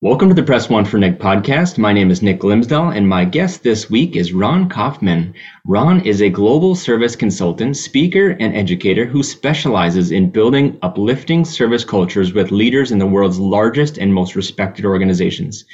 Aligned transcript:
Welcome 0.00 0.28
to 0.28 0.34
the 0.34 0.44
Press 0.44 0.70
One 0.70 0.84
for 0.84 0.96
Nick 0.96 1.18
podcast. 1.18 1.76
My 1.76 1.92
name 1.92 2.12
is 2.12 2.22
Nick 2.22 2.38
Glimsdahl, 2.38 2.96
and 2.96 3.08
my 3.08 3.24
guest 3.24 3.64
this 3.64 3.90
week 3.90 4.14
is 4.14 4.32
Ron 4.32 4.68
Kaufman. 4.68 5.34
Ron 5.66 6.02
is 6.02 6.22
a 6.22 6.30
global 6.30 6.76
service 6.76 7.16
consultant, 7.16 7.76
speaker, 7.76 8.28
and 8.38 8.54
educator 8.54 9.06
who 9.06 9.24
specializes 9.24 10.12
in 10.12 10.30
building 10.30 10.78
uplifting 10.82 11.44
service 11.44 11.84
cultures 11.84 12.32
with 12.32 12.52
leaders 12.52 12.92
in 12.92 13.00
the 13.00 13.08
world's 13.08 13.40
largest 13.40 13.98
and 13.98 14.14
most 14.14 14.36
respected 14.36 14.84
organizations. 14.84 15.64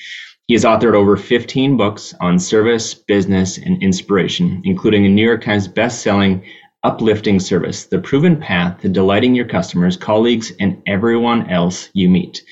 He 0.46 0.54
has 0.54 0.64
authored 0.64 0.94
over 0.94 1.18
15 1.18 1.76
books 1.76 2.14
on 2.18 2.38
service, 2.38 2.94
business, 2.94 3.58
and 3.58 3.82
inspiration, 3.82 4.62
including 4.64 5.04
a 5.04 5.10
New 5.10 5.26
York 5.26 5.44
Times 5.44 5.68
best-selling 5.68 6.42
Uplifting 6.82 7.40
Service, 7.40 7.84
the 7.86 7.98
proven 7.98 8.38
path 8.38 8.80
to 8.80 8.88
delighting 8.88 9.34
your 9.34 9.48
customers, 9.48 9.98
colleagues, 9.98 10.50
and 10.60 10.82
everyone 10.86 11.50
else 11.50 11.90
you 11.92 12.08
meet. 12.08 12.42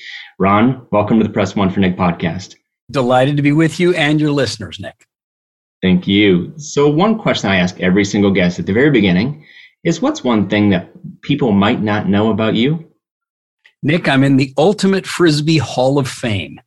Ron, 0.43 0.85
welcome 0.91 1.19
to 1.19 1.23
the 1.23 1.31
Press 1.31 1.55
One 1.55 1.69
for 1.69 1.79
Nick 1.79 1.95
podcast. 1.95 2.57
Delighted 2.91 3.37
to 3.37 3.41
be 3.41 3.53
with 3.53 3.79
you 3.79 3.93
and 3.95 4.19
your 4.19 4.31
listeners, 4.31 4.77
Nick. 4.77 5.07
Thank 5.81 6.05
you. 6.05 6.51
So, 6.57 6.89
one 6.89 7.17
question 7.17 7.49
I 7.49 7.55
ask 7.55 7.79
every 7.79 8.03
single 8.03 8.29
guest 8.29 8.59
at 8.59 8.65
the 8.65 8.73
very 8.73 8.89
beginning 8.89 9.45
is 9.85 10.01
what's 10.01 10.21
one 10.21 10.49
thing 10.49 10.69
that 10.71 10.91
people 11.21 11.53
might 11.53 11.81
not 11.81 12.09
know 12.09 12.29
about 12.29 12.55
you? 12.55 12.91
Nick, 13.83 14.09
I'm 14.09 14.21
in 14.21 14.35
the 14.35 14.53
Ultimate 14.57 15.07
Frisbee 15.07 15.59
Hall 15.59 15.97
of 15.97 16.09
Fame. 16.09 16.59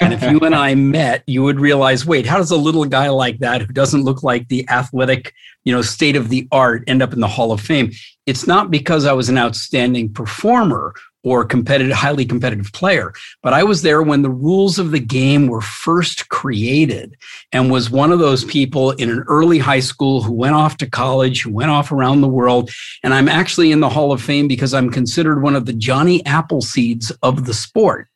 And 0.00 0.14
if 0.14 0.22
you 0.22 0.40
and 0.40 0.54
I 0.54 0.74
met, 0.96 1.22
you 1.26 1.42
would 1.42 1.60
realize, 1.60 2.06
wait, 2.06 2.24
how 2.24 2.38
does 2.38 2.50
a 2.50 2.56
little 2.56 2.86
guy 2.86 3.10
like 3.10 3.40
that 3.40 3.60
who 3.60 3.74
doesn't 3.74 4.02
look 4.02 4.22
like 4.22 4.48
the 4.48 4.66
athletic, 4.70 5.34
you 5.64 5.74
know, 5.74 5.82
state 5.82 6.16
of 6.16 6.30
the 6.30 6.48
art 6.52 6.84
end 6.86 7.02
up 7.02 7.12
in 7.12 7.20
the 7.20 7.28
Hall 7.28 7.52
of 7.52 7.60
Fame? 7.60 7.90
It's 8.24 8.46
not 8.46 8.70
because 8.70 9.04
I 9.04 9.12
was 9.12 9.28
an 9.28 9.36
outstanding 9.36 10.10
performer 10.10 10.94
or 11.22 11.44
competitive, 11.44 11.96
highly 11.96 12.24
competitive 12.24 12.72
player. 12.72 13.12
But 13.42 13.52
I 13.52 13.62
was 13.62 13.82
there 13.82 14.02
when 14.02 14.22
the 14.22 14.30
rules 14.30 14.78
of 14.78 14.90
the 14.90 15.00
game 15.00 15.46
were 15.46 15.60
first 15.60 16.28
created 16.28 17.16
and 17.52 17.70
was 17.70 17.90
one 17.90 18.12
of 18.12 18.18
those 18.18 18.44
people 18.44 18.92
in 18.92 19.10
an 19.10 19.24
early 19.28 19.58
high 19.58 19.80
school 19.80 20.22
who 20.22 20.32
went 20.32 20.54
off 20.54 20.76
to 20.78 20.90
college, 20.90 21.42
who 21.42 21.52
went 21.52 21.70
off 21.70 21.92
around 21.92 22.20
the 22.20 22.28
world. 22.28 22.70
And 23.02 23.14
I'm 23.14 23.28
actually 23.28 23.72
in 23.72 23.80
the 23.80 23.88
Hall 23.88 24.12
of 24.12 24.22
Fame 24.22 24.48
because 24.48 24.74
I'm 24.74 24.90
considered 24.90 25.42
one 25.42 25.56
of 25.56 25.66
the 25.66 25.72
Johnny 25.72 26.22
Appleseeds 26.22 27.12
of 27.22 27.46
the 27.46 27.54
sport 27.54 28.09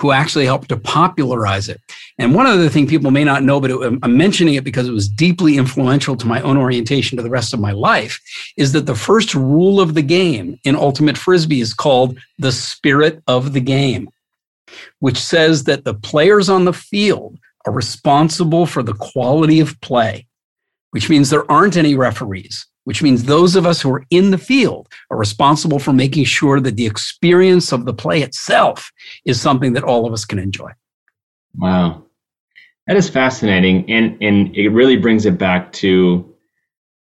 who 0.00 0.12
actually 0.12 0.46
helped 0.46 0.68
to 0.68 0.76
popularize 0.76 1.68
it. 1.68 1.80
And 2.18 2.34
one 2.34 2.46
other 2.46 2.68
thing 2.68 2.86
people 2.86 3.10
may 3.10 3.24
not 3.24 3.42
know, 3.42 3.60
but 3.60 3.70
it, 3.70 3.98
I'm 4.02 4.16
mentioning 4.16 4.54
it 4.54 4.64
because 4.64 4.88
it 4.88 4.92
was 4.92 5.08
deeply 5.08 5.56
influential 5.56 6.16
to 6.16 6.26
my 6.26 6.40
own 6.42 6.56
orientation 6.56 7.16
to 7.16 7.22
the 7.22 7.30
rest 7.30 7.52
of 7.52 7.60
my 7.60 7.72
life, 7.72 8.20
is 8.56 8.72
that 8.72 8.86
the 8.86 8.94
first 8.94 9.34
rule 9.34 9.80
of 9.80 9.94
the 9.94 10.02
game 10.02 10.58
in 10.64 10.76
Ultimate 10.76 11.18
Frisbee 11.18 11.60
is 11.60 11.74
called 11.74 12.18
the 12.38 12.52
spirit 12.52 13.22
of 13.26 13.52
the 13.52 13.60
game, 13.60 14.08
which 15.00 15.18
says 15.18 15.64
that 15.64 15.84
the 15.84 15.94
players 15.94 16.48
on 16.48 16.64
the 16.64 16.72
field 16.72 17.38
are 17.66 17.72
responsible 17.72 18.66
for 18.66 18.82
the 18.82 18.94
quality 18.94 19.60
of 19.60 19.80
play, 19.80 20.26
which 20.92 21.10
means 21.10 21.28
there 21.28 21.50
aren't 21.50 21.76
any 21.76 21.94
referees 21.94 22.67
which 22.88 23.02
means 23.02 23.24
those 23.24 23.54
of 23.54 23.66
us 23.66 23.82
who 23.82 23.92
are 23.92 24.06
in 24.08 24.30
the 24.30 24.38
field 24.38 24.88
are 25.10 25.18
responsible 25.18 25.78
for 25.78 25.92
making 25.92 26.24
sure 26.24 26.58
that 26.58 26.76
the 26.76 26.86
experience 26.86 27.70
of 27.70 27.84
the 27.84 27.92
play 27.92 28.22
itself 28.22 28.90
is 29.26 29.38
something 29.38 29.74
that 29.74 29.84
all 29.84 30.06
of 30.06 30.12
us 30.14 30.24
can 30.24 30.38
enjoy. 30.38 30.70
Wow. 31.58 32.04
That 32.86 32.96
is 32.96 33.10
fascinating. 33.10 33.84
And, 33.90 34.16
and 34.22 34.56
it 34.56 34.70
really 34.70 34.96
brings 34.96 35.26
it 35.26 35.36
back 35.36 35.70
to 35.84 36.34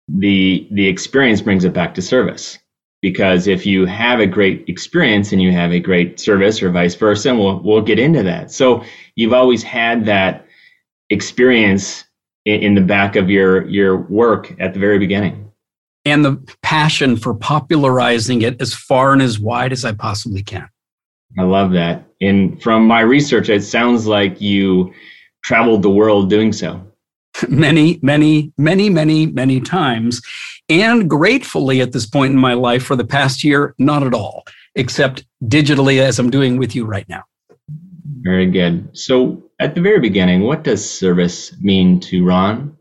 the, 0.09 0.67
the 0.71 0.85
experience 0.85 1.39
brings 1.39 1.63
it 1.63 1.71
back 1.71 1.95
to 1.95 2.01
service. 2.01 2.59
Because 3.01 3.47
if 3.47 3.65
you 3.65 3.85
have 3.85 4.19
a 4.19 4.27
great 4.27 4.67
experience 4.67 5.31
and 5.31 5.41
you 5.41 5.53
have 5.53 5.71
a 5.71 5.79
great 5.79 6.19
service 6.19 6.61
or 6.61 6.69
vice 6.69 6.95
versa, 6.95 7.29
and 7.29 7.39
we'll, 7.39 7.61
we'll 7.61 7.81
get 7.81 7.97
into 7.97 8.23
that. 8.23 8.51
So 8.51 8.83
you've 9.15 9.31
always 9.31 9.63
had 9.63 10.05
that 10.07 10.47
experience 11.09 12.03
in, 12.43 12.59
in 12.59 12.75
the 12.75 12.81
back 12.81 13.15
of 13.15 13.29
your, 13.29 13.65
your 13.69 13.95
work 13.95 14.53
at 14.59 14.73
the 14.73 14.81
very 14.81 14.99
beginning 14.99 15.46
and 16.11 16.23
the 16.23 16.37
passion 16.61 17.17
for 17.17 17.33
popularizing 17.33 18.41
it 18.41 18.61
as 18.61 18.73
far 18.73 19.13
and 19.13 19.21
as 19.21 19.39
wide 19.39 19.71
as 19.71 19.85
I 19.85 19.93
possibly 19.93 20.43
can. 20.43 20.67
I 21.37 21.43
love 21.43 21.71
that. 21.73 22.05
And 22.21 22.61
from 22.61 22.87
my 22.87 23.01
research, 23.01 23.49
it 23.49 23.63
sounds 23.63 24.07
like 24.07 24.41
you 24.41 24.93
traveled 25.43 25.83
the 25.83 25.89
world 25.89 26.29
doing 26.29 26.51
so. 26.51 26.81
Many, 27.49 27.99
many, 28.01 28.51
many, 28.57 28.89
many, 28.89 29.27
many 29.27 29.61
times. 29.61 30.21
And 30.69 31.09
gratefully 31.09 31.81
at 31.81 31.91
this 31.91 32.05
point 32.05 32.33
in 32.33 32.39
my 32.39 32.53
life 32.53 32.83
for 32.83 32.95
the 32.95 33.05
past 33.05 33.43
year, 33.43 33.75
not 33.77 34.03
at 34.03 34.13
all, 34.13 34.43
except 34.75 35.25
digitally 35.43 35.99
as 35.99 36.19
I'm 36.19 36.29
doing 36.29 36.57
with 36.57 36.75
you 36.75 36.85
right 36.85 37.07
now. 37.07 37.23
Very 38.21 38.49
good. 38.49 38.89
So, 38.97 39.43
at 39.59 39.75
the 39.75 39.81
very 39.81 39.99
beginning, 39.99 40.41
what 40.41 40.63
does 40.63 40.87
service 40.87 41.55
mean 41.61 41.99
to 42.01 42.25
Ron? 42.25 42.76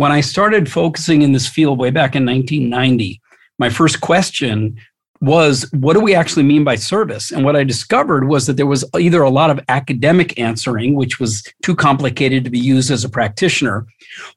When 0.00 0.12
I 0.12 0.22
started 0.22 0.72
focusing 0.72 1.20
in 1.20 1.32
this 1.32 1.46
field 1.46 1.78
way 1.78 1.90
back 1.90 2.16
in 2.16 2.24
1990, 2.24 3.20
my 3.58 3.68
first 3.68 4.00
question 4.00 4.80
was 5.20 5.68
what 5.72 5.92
do 5.92 6.00
we 6.00 6.14
actually 6.14 6.44
mean 6.44 6.64
by 6.64 6.76
service? 6.76 7.30
And 7.30 7.44
what 7.44 7.54
I 7.54 7.64
discovered 7.64 8.26
was 8.26 8.46
that 8.46 8.56
there 8.56 8.64
was 8.64 8.82
either 8.98 9.20
a 9.20 9.28
lot 9.28 9.50
of 9.50 9.60
academic 9.68 10.40
answering, 10.40 10.94
which 10.94 11.20
was 11.20 11.44
too 11.62 11.76
complicated 11.76 12.44
to 12.44 12.50
be 12.50 12.58
used 12.58 12.90
as 12.90 13.04
a 13.04 13.10
practitioner, 13.10 13.86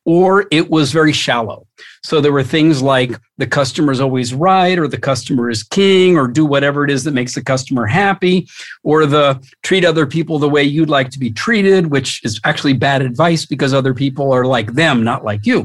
or 0.04 0.48
it 0.52 0.70
was 0.70 0.92
very 0.92 1.14
shallow. 1.14 1.66
So 2.04 2.20
there 2.20 2.34
were 2.34 2.44
things 2.44 2.82
like 2.82 3.18
the 3.38 3.48
customer 3.48 3.92
is 3.92 4.02
always 4.02 4.34
right, 4.34 4.78
or 4.78 4.88
the 4.90 5.00
customer 5.00 5.50
is 5.50 5.64
king, 5.64 6.18
or 6.18 6.28
do 6.28 6.46
whatever 6.46 6.84
it 6.84 6.92
is 6.92 7.06
that 7.06 7.14
makes 7.14 7.34
the 7.34 7.44
customer 7.44 7.86
happy, 7.86 8.48
or 8.84 9.06
the 9.06 9.42
treat 9.64 9.86
other 9.86 10.06
people 10.06 10.38
the 10.38 10.50
way 10.50 10.64
you'd 10.64 10.90
like 10.90 11.10
to 11.12 11.20
be 11.20 11.32
treated, 11.32 11.88
which 11.88 12.24
is 12.26 12.42
actually 12.44 12.74
bad 12.74 13.02
advice 13.02 13.46
because 13.46 13.74
other 13.74 13.94
people 13.94 14.34
are 14.34 14.46
like 14.46 14.74
them, 14.74 15.04
not 15.04 15.24
like 15.24 15.46
you. 15.46 15.64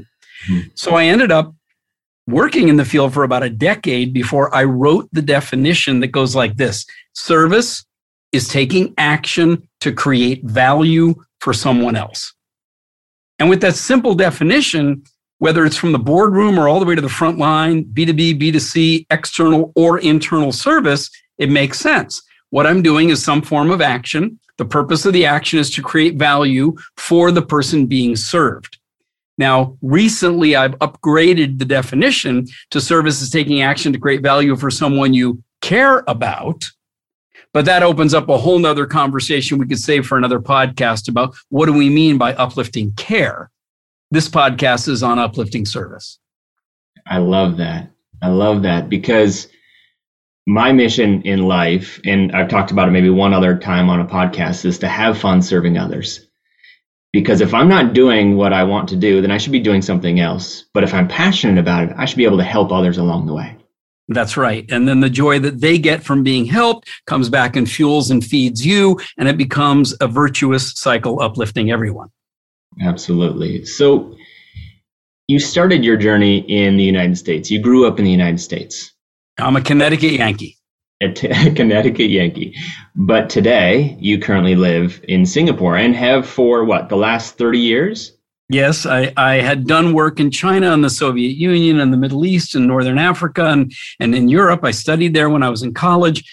Mm-hmm. 0.48 0.68
So 0.74 0.94
I 0.94 1.06
ended 1.06 1.32
up 1.32 1.52
working 2.28 2.68
in 2.68 2.76
the 2.76 2.84
field 2.84 3.12
for 3.12 3.24
about 3.24 3.42
a 3.42 3.50
decade 3.50 4.12
before 4.12 4.54
I 4.54 4.62
wrote 4.64 5.08
the 5.12 5.22
definition 5.22 6.00
that 6.00 6.08
goes 6.08 6.36
like 6.36 6.56
this 6.56 6.86
service 7.14 7.84
is 8.30 8.46
taking 8.46 8.94
action 8.98 9.66
to 9.80 9.92
create 9.92 10.44
value 10.44 11.14
for 11.40 11.52
someone 11.52 11.96
else. 11.96 12.34
And 13.38 13.48
with 13.48 13.60
that 13.62 13.74
simple 13.74 14.14
definition, 14.14 15.02
whether 15.38 15.64
it's 15.64 15.76
from 15.76 15.92
the 15.92 15.98
boardroom 15.98 16.58
or 16.58 16.68
all 16.68 16.80
the 16.80 16.86
way 16.86 16.94
to 16.94 17.00
the 17.00 17.08
front 17.08 17.38
line, 17.38 17.84
B2B, 17.84 18.40
B2C, 18.40 19.06
external 19.10 19.72
or 19.76 19.98
internal 19.98 20.52
service, 20.52 21.10
it 21.38 21.50
makes 21.50 21.80
sense. 21.80 22.22
What 22.50 22.66
I'm 22.66 22.82
doing 22.82 23.10
is 23.10 23.22
some 23.22 23.42
form 23.42 23.70
of 23.70 23.80
action. 23.80 24.38
The 24.56 24.64
purpose 24.64 25.06
of 25.06 25.12
the 25.12 25.26
action 25.26 25.58
is 25.58 25.70
to 25.72 25.82
create 25.82 26.16
value 26.16 26.76
for 26.96 27.30
the 27.30 27.42
person 27.42 27.86
being 27.86 28.16
served. 28.16 28.78
Now, 29.36 29.78
recently 29.82 30.56
I've 30.56 30.76
upgraded 30.80 31.58
the 31.58 31.64
definition 31.64 32.46
to 32.70 32.80
services 32.80 33.30
taking 33.30 33.62
action 33.62 33.92
to 33.92 33.98
create 33.98 34.22
value 34.22 34.56
for 34.56 34.70
someone 34.70 35.14
you 35.14 35.42
care 35.60 36.02
about. 36.08 36.64
But 37.54 37.64
that 37.66 37.82
opens 37.82 38.14
up 38.14 38.28
a 38.28 38.36
whole 38.36 38.58
nother 38.58 38.86
conversation 38.86 39.58
we 39.58 39.66
could 39.66 39.78
save 39.78 40.06
for 40.06 40.18
another 40.18 40.40
podcast 40.40 41.08
about 41.08 41.36
what 41.48 41.66
do 41.66 41.72
we 41.72 41.88
mean 41.88 42.18
by 42.18 42.34
uplifting 42.34 42.92
care. 42.92 43.50
This 44.10 44.28
podcast 44.28 44.88
is 44.88 45.02
on 45.02 45.18
uplifting 45.18 45.66
service. 45.66 46.18
I 47.06 47.18
love 47.18 47.56
that. 47.58 47.90
I 48.22 48.28
love 48.28 48.62
that 48.62 48.88
because 48.88 49.48
my 50.46 50.72
mission 50.72 51.22
in 51.22 51.42
life, 51.42 52.00
and 52.04 52.32
I've 52.32 52.48
talked 52.48 52.70
about 52.70 52.88
it 52.88 52.92
maybe 52.92 53.10
one 53.10 53.34
other 53.34 53.58
time 53.58 53.90
on 53.90 54.00
a 54.00 54.06
podcast, 54.06 54.64
is 54.64 54.78
to 54.78 54.88
have 54.88 55.18
fun 55.18 55.42
serving 55.42 55.76
others 55.76 56.28
because 57.12 57.40
if 57.40 57.54
I'm 57.54 57.68
not 57.68 57.94
doing 57.94 58.36
what 58.36 58.52
I 58.52 58.64
want 58.64 58.88
to 58.90 58.96
do, 58.96 59.20
then 59.20 59.30
I 59.30 59.38
should 59.38 59.52
be 59.52 59.60
doing 59.60 59.82
something 59.82 60.20
else. 60.20 60.64
But 60.74 60.84
if 60.84 60.92
I'm 60.92 61.08
passionate 61.08 61.58
about 61.58 61.84
it, 61.84 61.96
I 61.96 62.04
should 62.04 62.18
be 62.18 62.24
able 62.24 62.38
to 62.38 62.44
help 62.44 62.70
others 62.70 62.98
along 62.98 63.26
the 63.26 63.34
way. 63.34 63.56
That's 64.08 64.36
right. 64.36 64.64
And 64.70 64.88
then 64.88 65.00
the 65.00 65.10
joy 65.10 65.38
that 65.40 65.60
they 65.60 65.78
get 65.78 66.02
from 66.02 66.22
being 66.22 66.46
helped 66.46 66.88
comes 67.06 67.28
back 67.28 67.56
and 67.56 67.70
fuels 67.70 68.10
and 68.10 68.24
feeds 68.24 68.64
you, 68.64 68.98
and 69.18 69.28
it 69.28 69.36
becomes 69.36 69.94
a 70.00 70.08
virtuous 70.08 70.72
cycle 70.74 71.20
uplifting 71.20 71.70
everyone. 71.70 72.08
Absolutely. 72.80 73.64
So 73.64 74.16
you 75.26 75.38
started 75.38 75.84
your 75.84 75.96
journey 75.96 76.38
in 76.38 76.76
the 76.76 76.84
United 76.84 77.18
States. 77.18 77.50
You 77.50 77.60
grew 77.60 77.86
up 77.86 77.98
in 77.98 78.04
the 78.04 78.10
United 78.10 78.40
States. 78.40 78.92
I'm 79.38 79.56
a 79.56 79.60
Connecticut 79.60 80.12
Yankee. 80.12 80.56
a, 81.00 81.12
t- 81.12 81.28
a 81.28 81.52
Connecticut 81.54 82.10
Yankee. 82.10 82.54
But 82.96 83.30
today, 83.30 83.96
you 84.00 84.18
currently 84.18 84.56
live 84.56 85.00
in 85.06 85.26
Singapore 85.26 85.76
and 85.76 85.94
have 85.94 86.26
for 86.26 86.64
what, 86.64 86.88
the 86.88 86.96
last 86.96 87.36
30 87.36 87.58
years? 87.58 88.12
Yes, 88.50 88.86
I, 88.86 89.12
I 89.18 89.34
had 89.34 89.66
done 89.66 89.92
work 89.92 90.18
in 90.18 90.30
China 90.30 90.72
and 90.72 90.82
the 90.82 90.88
Soviet 90.88 91.36
Union 91.36 91.80
and 91.80 91.92
the 91.92 91.98
Middle 91.98 92.24
East 92.24 92.54
and 92.54 92.66
Northern 92.66 92.98
Africa 92.98 93.44
and, 93.46 93.70
and 94.00 94.14
in 94.14 94.28
Europe. 94.28 94.64
I 94.64 94.70
studied 94.70 95.12
there 95.12 95.28
when 95.28 95.42
I 95.42 95.50
was 95.50 95.62
in 95.62 95.74
college. 95.74 96.24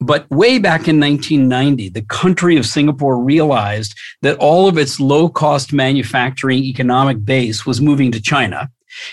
But 0.00 0.30
way 0.30 0.58
back 0.58 0.86
in 0.86 1.00
1990, 1.00 1.88
the 1.88 2.02
country 2.02 2.56
of 2.56 2.66
Singapore 2.66 3.18
realized 3.18 3.98
that 4.22 4.38
all 4.38 4.68
of 4.68 4.78
its 4.78 5.00
low 5.00 5.28
cost 5.28 5.72
manufacturing 5.72 6.62
economic 6.62 7.24
base 7.24 7.66
was 7.66 7.80
moving 7.80 8.12
to 8.12 8.20
China. 8.20 8.70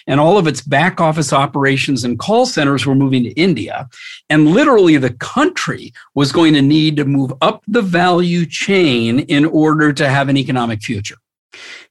And 0.08 0.20
all 0.20 0.38
of 0.38 0.48
its 0.48 0.62
back 0.62 1.02
office 1.02 1.34
operations 1.34 2.04
and 2.04 2.20
call 2.20 2.46
centers 2.46 2.86
were 2.86 2.96
moving 2.96 3.24
to 3.24 3.32
India. 3.32 3.90
And 4.30 4.48
literally, 4.48 4.98
the 4.98 5.14
country 5.14 5.92
was 6.14 6.32
going 6.32 6.54
to 6.54 6.62
need 6.62 6.96
to 6.98 7.06
move 7.06 7.34
up 7.42 7.64
the 7.68 7.82
value 7.82 8.46
chain 8.46 9.20
in 9.20 9.46
order 9.46 9.92
to 9.92 10.10
have 10.10 10.30
an 10.30 10.38
economic 10.38 10.82
future. 10.82 11.18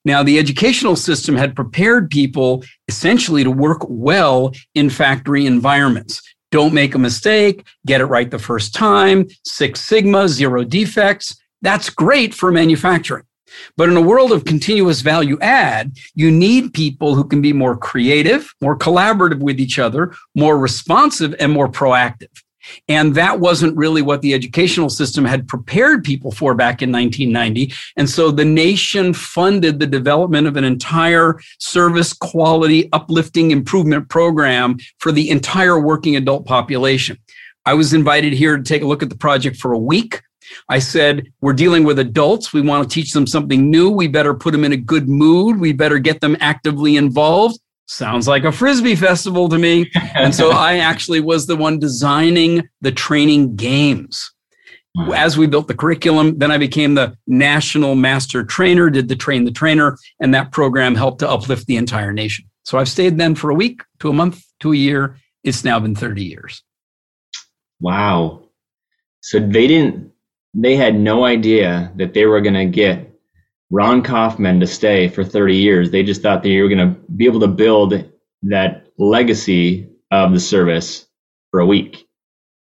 Now, 0.05 0.23
the 0.23 0.39
educational 0.39 0.97
system 0.97 1.37
had 1.37 1.57
prepared 1.57 2.11
people 2.11 2.65
essentially 2.89 3.43
to 3.45 3.51
work 3.51 3.81
well 3.89 4.53
in 4.75 4.91
factory 4.91 5.47
environments. 5.47 6.23
Don't 6.55 6.73
make 6.73 6.95
a 6.95 7.01
mistake, 7.01 7.67
get 7.85 8.01
it 8.01 8.05
right 8.05 8.31
the 8.31 8.39
first 8.39 8.77
time, 8.77 9.27
Six 9.45 9.81
Sigma, 9.81 10.29
zero 10.29 10.63
defects. 10.63 11.37
That's 11.63 11.91
great 11.91 12.33
for 12.33 12.53
manufacturing. 12.53 13.25
But 13.77 13.89
in 13.89 13.97
a 13.97 14.01
world 14.01 14.31
of 14.31 14.45
continuous 14.45 15.01
value 15.01 15.37
add, 15.41 15.97
you 16.15 16.31
need 16.31 16.73
people 16.73 17.17
who 17.17 17.25
can 17.25 17.43
be 17.43 17.53
more 17.53 17.77
creative, 17.77 18.55
more 18.61 18.79
collaborative 18.79 19.41
with 19.41 19.59
each 19.59 19.81
other, 19.81 20.15
more 20.37 20.57
responsive, 20.57 21.35
and 21.41 21.51
more 21.51 21.69
proactive. 21.69 22.31
And 22.89 23.15
that 23.15 23.41
wasn't 23.41 23.77
really 23.77 24.03
what 24.03 24.23
the 24.23 24.35
educational 24.35 24.89
system 24.89 25.25
had 25.25 25.49
prepared 25.49 26.05
people 26.05 26.31
for 26.31 26.55
back 26.55 26.83
in 26.83 26.91
1990. 26.93 27.73
And 27.97 28.09
so 28.09 28.31
the 28.31 28.45
nation 28.45 29.13
funded 29.13 29.79
the 29.79 29.87
development 29.87 30.47
of 30.47 30.57
an 30.57 30.65
entire 30.65 31.39
service 31.59 32.13
quality 32.13 32.89
uplifting 32.93 33.51
improvement 33.51 34.09
program 34.09 34.79
for 34.99 35.13
the 35.13 35.31
entire 35.31 35.81
working 35.81 36.17
adult 36.17 36.47
population. 36.47 37.19
I 37.67 37.75
was 37.75 37.95
invited 37.95 38.33
here 38.33 38.57
to 38.57 38.63
take 38.63 38.83
a 38.83 38.87
look 38.87 39.03
at 39.03 39.09
the 39.09 39.17
project 39.17 39.57
for 39.57 39.73
a 39.73 39.79
week. 39.79 40.21
I 40.69 40.79
said, 40.79 41.27
We're 41.41 41.55
dealing 41.55 41.85
with 41.85 41.99
adults. 41.99 42.53
We 42.53 42.61
want 42.61 42.89
to 42.89 42.95
teach 42.95 43.13
them 43.13 43.27
something 43.27 43.71
new. 43.71 43.89
We 43.91 44.09
better 44.09 44.35
put 44.35 44.53
them 44.53 44.65
in 44.65 44.73
a 44.73 44.77
good 44.77 45.09
mood. 45.09 45.59
We 45.59 45.73
better 45.73 45.99
get 45.99 46.21
them 46.21 46.37
actively 46.41 46.97
involved 46.97 47.59
sounds 47.87 48.27
like 48.27 48.45
a 48.45 48.53
frisbee 48.53 48.95
festival 48.95 49.49
to 49.49 49.59
me. 49.59 49.91
And 50.15 50.35
so 50.35 50.51
i 50.53 50.79
actually 50.79 51.21
was 51.21 51.47
the 51.47 51.57
one 51.57 51.79
designing 51.79 52.69
the 52.81 52.93
training 52.93 53.57
games. 53.57 54.31
As 55.15 55.37
we 55.37 55.47
built 55.47 55.69
the 55.69 55.75
curriculum 55.75 56.39
then 56.39 56.51
i 56.51 56.59
became 56.59 56.95
the 56.95 57.17
national 57.27 57.95
master 57.95 58.45
trainer 58.45 58.91
did 58.91 59.09
the 59.09 59.17
train 59.17 59.45
the 59.45 59.51
trainer 59.51 59.97
and 60.21 60.33
that 60.35 60.53
program 60.53 60.95
helped 60.95 61.19
to 61.21 61.29
uplift 61.29 61.67
the 61.67 61.77
entire 61.77 62.13
nation. 62.13 62.45
So 62.65 62.79
i've 62.79 62.89
stayed 62.89 63.19
then 63.19 63.35
for 63.35 63.51
a 63.51 63.55
week 63.55 63.83
to 64.01 64.11
a 64.11 64.13
month 64.13 64.43
to 64.61 64.73
a 64.73 64.77
year. 64.77 65.17
It's 65.43 65.63
now 65.65 65.79
been 65.79 65.95
30 65.95 66.25
years. 66.25 66.63
Wow. 67.81 68.49
So 69.21 69.39
they 69.41 69.67
didn't 69.67 70.13
they 70.55 70.77
had 70.77 70.95
no 70.95 71.25
idea 71.25 71.93
that 71.97 72.15
they 72.15 72.27
were 72.27 72.41
going 72.41 72.55
to 72.55 72.67
get 72.67 73.14
Ron 73.71 74.03
Kaufman 74.03 74.61
to 74.61 74.67
stay 74.67 75.09
for 75.09 75.25
30 75.25 75.57
years. 75.57 75.91
They 75.91 76.03
just 76.03 76.23
thought 76.23 76.43
they 76.43 76.61
were 76.61 76.69
going 76.69 76.95
to 76.95 77.01
be 77.13 77.27
able 77.27 77.41
to 77.41 77.49
build 77.49 78.05
that 78.43 78.87
legacy 78.99 79.89
of 80.11 80.33
the 80.33 80.41
service 80.41 81.07
for 81.51 81.61
a 81.61 81.67
week. 81.67 82.07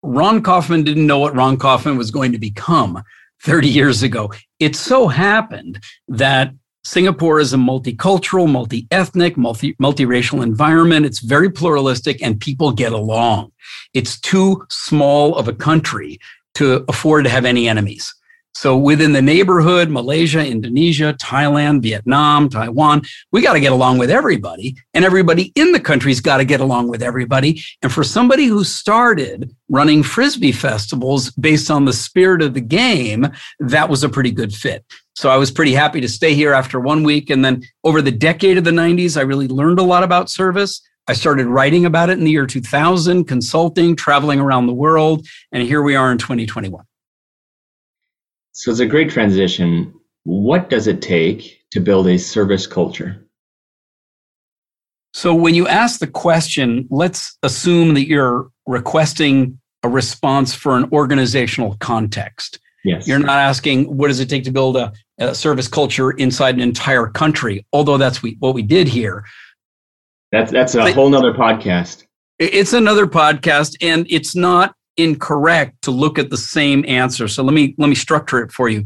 Ron 0.03 0.43
Kaufman 0.43 0.85
didn't 0.85 1.07
know 1.07 1.19
what 1.19 1.35
Ron 1.35 1.57
Kaufman 1.57 1.97
was 1.97 2.11
going 2.11 2.33
to 2.33 2.39
become 2.39 3.03
30 3.43 3.69
years 3.69 4.03
ago. 4.03 4.33
It 4.59 4.77
so 4.77 5.09
happened 5.09 5.83
that 6.09 6.53
Singapore 6.85 7.41
is 7.41 7.53
a 7.53 7.57
multicultural, 7.57 8.51
multi-ethnic, 8.51 9.37
multi 9.37 9.75
multiracial 9.75 10.43
environment. 10.43 11.05
It's 11.05 11.19
very 11.19 11.51
pluralistic 11.51 12.23
and 12.23 12.41
people 12.41 12.73
get 12.73 12.93
along. 12.93 13.53
It's 13.93 14.19
too 14.19 14.65
small 14.71 15.37
of 15.37 15.49
a 15.49 15.53
country 15.53 16.19
to 16.55 16.85
afford 16.89 17.25
to 17.25 17.31
have 17.31 17.45
any 17.45 17.69
enemies. 17.69 18.15
So 18.59 18.77
within 18.77 19.13
the 19.13 19.23
neighborhood, 19.23 19.89
Malaysia, 19.89 20.45
Indonesia, 20.45 21.15
Thailand, 21.17 21.81
Vietnam, 21.81 22.49
Taiwan, 22.49 23.03
we 23.31 23.41
got 23.41 23.53
to 23.53 23.61
get 23.61 23.71
along 23.71 23.99
with 23.99 24.11
everybody. 24.11 24.75
And 24.95 25.05
everybody 25.05 25.53
in 25.55 25.71
the 25.71 25.79
country's 25.79 26.21
got 26.21 26.39
to 26.39 26.45
get 26.45 26.59
along 26.59 26.89
with 26.89 27.01
everybody. 27.01 27.63
And 27.83 27.93
for 27.93 28.03
somebody 28.03 28.47
who 28.47 28.65
started 28.65 29.55
running 29.69 30.03
Frisbee 30.03 30.51
festivals 30.51 31.31
based 31.31 31.71
on 31.71 31.85
the 31.85 31.93
spirit 31.93 32.43
of 32.43 32.53
the 32.53 32.61
game, 32.61 33.29
that 33.61 33.89
was 33.89 34.03
a 34.03 34.09
pretty 34.09 34.33
good 34.33 34.53
fit. 34.53 34.85
So 35.15 35.31
I 35.31 35.37
was 35.37 35.53
pretty 35.53 35.73
happy 35.73 36.01
to 36.01 36.09
stay 36.09 36.35
here 36.35 36.53
after 36.53 36.81
one 36.81 37.05
week. 37.05 37.31
And 37.31 37.45
then 37.45 37.63
over 37.85 38.03
the 38.03 38.11
decade 38.11 38.59
of 38.59 38.65
the 38.65 38.73
90s, 38.73 39.17
I 39.17 39.21
really 39.21 39.47
learned 39.47 39.79
a 39.79 39.85
lot 39.85 40.03
about 40.03 40.31
service. 40.31 40.83
I 41.07 41.13
started 41.13 41.47
writing 41.47 41.87
about 41.87 42.11
it 42.11 42.19
in 42.19 42.25
the 42.25 42.33
year 42.33 42.45
2000, 42.45 43.23
consulting, 43.23 43.95
traveling 43.95 44.41
around 44.41 44.67
the 44.67 44.75
world. 44.75 45.29
And 45.53 45.63
here 45.63 45.81
we 45.81 45.95
are 45.95 46.11
in 46.11 46.19
2021. 46.19 46.83
So 48.59 48.73
it's 48.73 48.81
a 48.81 48.87
great 48.87 49.09
transition. 49.09 49.95
What 50.25 50.69
does 50.69 50.89
it 50.89 51.01
take 51.01 51.61
to 51.71 51.81
build 51.81 52.09
a 52.09 52.19
service 52.19 52.67
culture? 52.67 53.25
So 55.15 55.33
when 55.33 55.55
you 55.55 55.69
ask 55.69 56.01
the 56.01 56.09
question, 56.09 56.89
let's 56.91 57.39
assume 57.45 57.95
that 57.95 58.09
you're 58.09 58.51
requesting 58.67 59.61
a 59.85 59.89
response 59.89 60.57
for 60.57 60.77
an 60.77 60.89
organizational 60.91 61.77
context. 61.79 62.59
Yes. 62.85 63.07
You're 63.07 63.21
not 63.21 63.39
asking 63.39 63.97
what 63.97 64.09
does 64.09 64.19
it 64.19 64.29
take 64.29 64.43
to 64.45 64.51
build 64.51 64.77
a, 64.77 64.93
a 65.19 65.37
service 65.37 65.69
culture 65.69 66.11
inside 66.11 66.57
an 66.57 66.61
entire 66.61 67.07
country, 67.07 67.65
although 67.73 67.97
that's 67.97 68.25
we, 68.25 68.39
what 68.41 68.55
we 68.55 68.63
did 68.63 68.89
here. 68.89 69.25
That's 70.33 70.51
that's 70.51 70.75
a 70.75 70.79
but 70.79 70.95
whole 70.95 71.11
nother 71.11 71.33
podcast. 71.33 72.07
It's 72.41 72.73
another 72.73 73.07
podcast, 73.07 73.77
and 73.81 74.05
it's 74.11 74.35
not 74.35 74.75
incorrect 74.99 75.81
to 75.83 75.91
look 75.91 76.19
at 76.19 76.29
the 76.29 76.37
same 76.37 76.85
answer. 76.87 77.29
So 77.29 77.43
let 77.43 77.55
me 77.55 77.75
let 77.79 77.89
me 77.89 77.95
structure 77.95 78.43
it 78.43 78.53
for 78.53 78.69
you. 78.69 78.85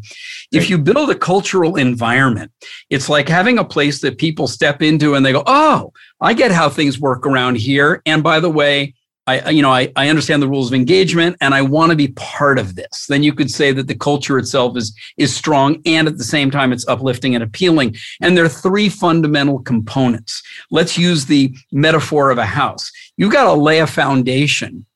If 0.53 0.71
you 0.71 0.79
build 0.79 1.11
a 1.11 1.15
cultural 1.15 1.77
environment, 1.77 2.53
it's 2.91 3.09
like 3.09 3.29
having 3.29 3.59
a 3.59 3.65
place 3.65 4.01
that 4.03 4.19
people 4.19 4.47
step 4.47 4.83
into 4.83 5.15
and 5.15 5.27
they 5.27 5.33
go, 5.33 5.43
"Oh, 5.47 5.93
I 6.21 6.35
get 6.35 6.53
how 6.53 6.69
things 6.69 7.01
work 7.01 7.27
around 7.27 7.57
here." 7.57 8.03
And 8.07 8.23
by 8.23 8.39
the 8.39 8.51
way, 8.51 8.95
I, 9.27 9.51
you 9.51 9.63
know, 9.63 9.71
I, 9.71 9.93
I 9.95 10.09
understand 10.09 10.43
the 10.43 10.49
rules 10.49 10.69
of 10.69 10.75
engagement 10.75 11.37
and 11.41 11.55
I 11.55 11.63
want 11.63 11.91
to 11.91 11.97
be 11.97 12.09
part 12.09 12.59
of 12.59 12.75
this. 12.75 13.07
Then 13.09 13.23
you 13.23 13.33
could 13.33 13.53
say 13.53 13.71
that 13.71 13.87
the 13.87 13.95
culture 13.95 14.37
itself 14.37 14.77
is, 14.77 14.93
is 15.17 15.35
strong 15.35 15.81
and 15.87 16.09
at 16.09 16.19
the 16.19 16.25
same 16.25 16.51
time 16.51 16.73
it's 16.73 16.87
uplifting 16.89 17.37
and 17.37 17.45
appealing. 17.45 17.95
And 18.21 18.37
there 18.37 18.45
are 18.45 18.49
three 18.49 18.89
fundamental 18.89 19.61
components. 19.61 20.43
Let's 20.73 20.99
use 20.99 21.27
the 21.27 21.55
metaphor 21.71 22.31
of 22.31 22.39
a 22.39 22.45
house. 22.45 22.91
You've 23.17 23.33
got 23.33 23.45
to 23.45 23.53
lay 23.53 23.79
a 23.79 23.87
foundation 23.87 24.87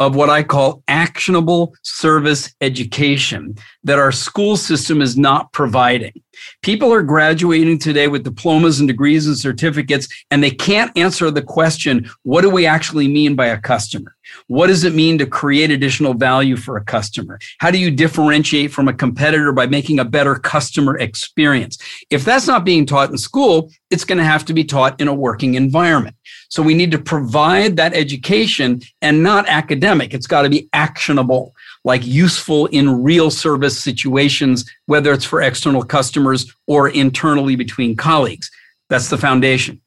of 0.00 0.16
what 0.16 0.30
I 0.30 0.42
call 0.42 0.82
actionable 0.88 1.74
service 1.82 2.52
education 2.62 3.56
that 3.84 3.98
our 3.98 4.10
school 4.10 4.56
system 4.56 5.02
is 5.02 5.16
not 5.16 5.52
providing. 5.52 6.14
People 6.62 6.92
are 6.92 7.02
graduating 7.02 7.78
today 7.78 8.08
with 8.08 8.24
diplomas 8.24 8.80
and 8.80 8.88
degrees 8.88 9.26
and 9.26 9.38
certificates, 9.38 10.08
and 10.30 10.42
they 10.42 10.50
can't 10.50 10.96
answer 10.96 11.30
the 11.30 11.42
question 11.42 12.08
what 12.22 12.42
do 12.42 12.50
we 12.50 12.66
actually 12.66 13.08
mean 13.08 13.34
by 13.34 13.46
a 13.46 13.60
customer? 13.60 14.16
What 14.46 14.68
does 14.68 14.84
it 14.84 14.94
mean 14.94 15.18
to 15.18 15.26
create 15.26 15.70
additional 15.70 16.14
value 16.14 16.56
for 16.56 16.76
a 16.76 16.84
customer? 16.84 17.38
How 17.58 17.70
do 17.70 17.78
you 17.78 17.90
differentiate 17.90 18.72
from 18.72 18.88
a 18.88 18.92
competitor 18.92 19.52
by 19.52 19.66
making 19.66 19.98
a 19.98 20.04
better 20.04 20.36
customer 20.36 20.98
experience? 20.98 21.78
If 22.10 22.24
that's 22.24 22.46
not 22.46 22.64
being 22.64 22.86
taught 22.86 23.10
in 23.10 23.18
school, 23.18 23.70
it's 23.90 24.04
going 24.04 24.18
to 24.18 24.24
have 24.24 24.44
to 24.46 24.54
be 24.54 24.64
taught 24.64 25.00
in 25.00 25.08
a 25.08 25.14
working 25.14 25.54
environment. 25.54 26.16
So 26.48 26.62
we 26.62 26.74
need 26.74 26.90
to 26.92 26.98
provide 26.98 27.76
that 27.76 27.94
education 27.94 28.82
and 29.02 29.22
not 29.22 29.48
academic. 29.48 30.14
It's 30.14 30.26
got 30.26 30.42
to 30.42 30.50
be 30.50 30.68
actionable 30.72 31.54
like 31.84 32.06
useful 32.06 32.66
in 32.66 33.02
real 33.02 33.30
service 33.30 33.82
situations, 33.82 34.70
whether 34.86 35.12
it's 35.12 35.24
for 35.24 35.40
external 35.40 35.82
customers 35.82 36.54
or 36.66 36.88
internally 36.88 37.56
between 37.56 37.96
colleagues. 37.96 38.50
That's 38.88 39.08
the 39.08 39.18
foundation. 39.18 39.80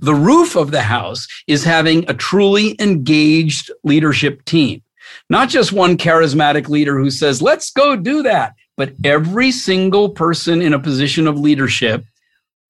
The 0.00 0.14
roof 0.14 0.56
of 0.56 0.70
the 0.70 0.82
house 0.82 1.26
is 1.46 1.64
having 1.64 2.08
a 2.08 2.14
truly 2.14 2.76
engaged 2.80 3.70
leadership 3.84 4.44
team, 4.44 4.82
not 5.30 5.48
just 5.48 5.72
one 5.72 5.96
charismatic 5.96 6.68
leader 6.68 6.98
who 6.98 7.10
says, 7.10 7.40
let's 7.40 7.70
go 7.70 7.96
do 7.96 8.22
that, 8.24 8.54
but 8.76 8.92
every 9.04 9.50
single 9.50 10.10
person 10.10 10.60
in 10.60 10.74
a 10.74 10.78
position 10.78 11.26
of 11.26 11.38
leadership 11.38 12.04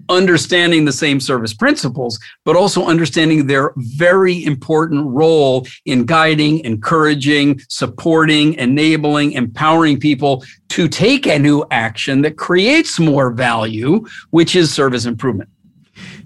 understanding 0.08 0.84
the 0.84 0.92
same 0.92 1.20
service 1.20 1.52
principles, 1.52 2.18
but 2.44 2.56
also 2.56 2.86
understanding 2.86 3.46
their 3.46 3.72
very 3.76 4.44
important 4.44 5.06
role 5.06 5.66
in 5.84 6.06
guiding, 6.06 6.60
encouraging, 6.64 7.60
supporting, 7.68 8.54
enabling, 8.54 9.32
empowering 9.32 9.98
people 9.98 10.44
to 10.70 10.88
take 10.88 11.26
a 11.26 11.38
new 11.38 11.64
action 11.70 12.22
that 12.22 12.36
creates 12.36 12.98
more 12.98 13.30
value, 13.30 14.04
which 14.30 14.56
is 14.56 14.72
service 14.72 15.04
improvement. 15.04 15.50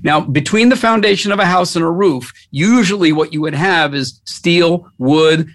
Now, 0.02 0.20
between 0.20 0.68
the 0.68 0.76
foundation 0.76 1.32
of 1.32 1.38
a 1.38 1.46
house 1.46 1.76
and 1.76 1.84
a 1.84 1.90
roof, 1.90 2.32
usually 2.50 3.12
what 3.12 3.32
you 3.32 3.40
would 3.40 3.54
have 3.54 3.94
is 3.94 4.20
steel, 4.24 4.90
wood, 4.98 5.48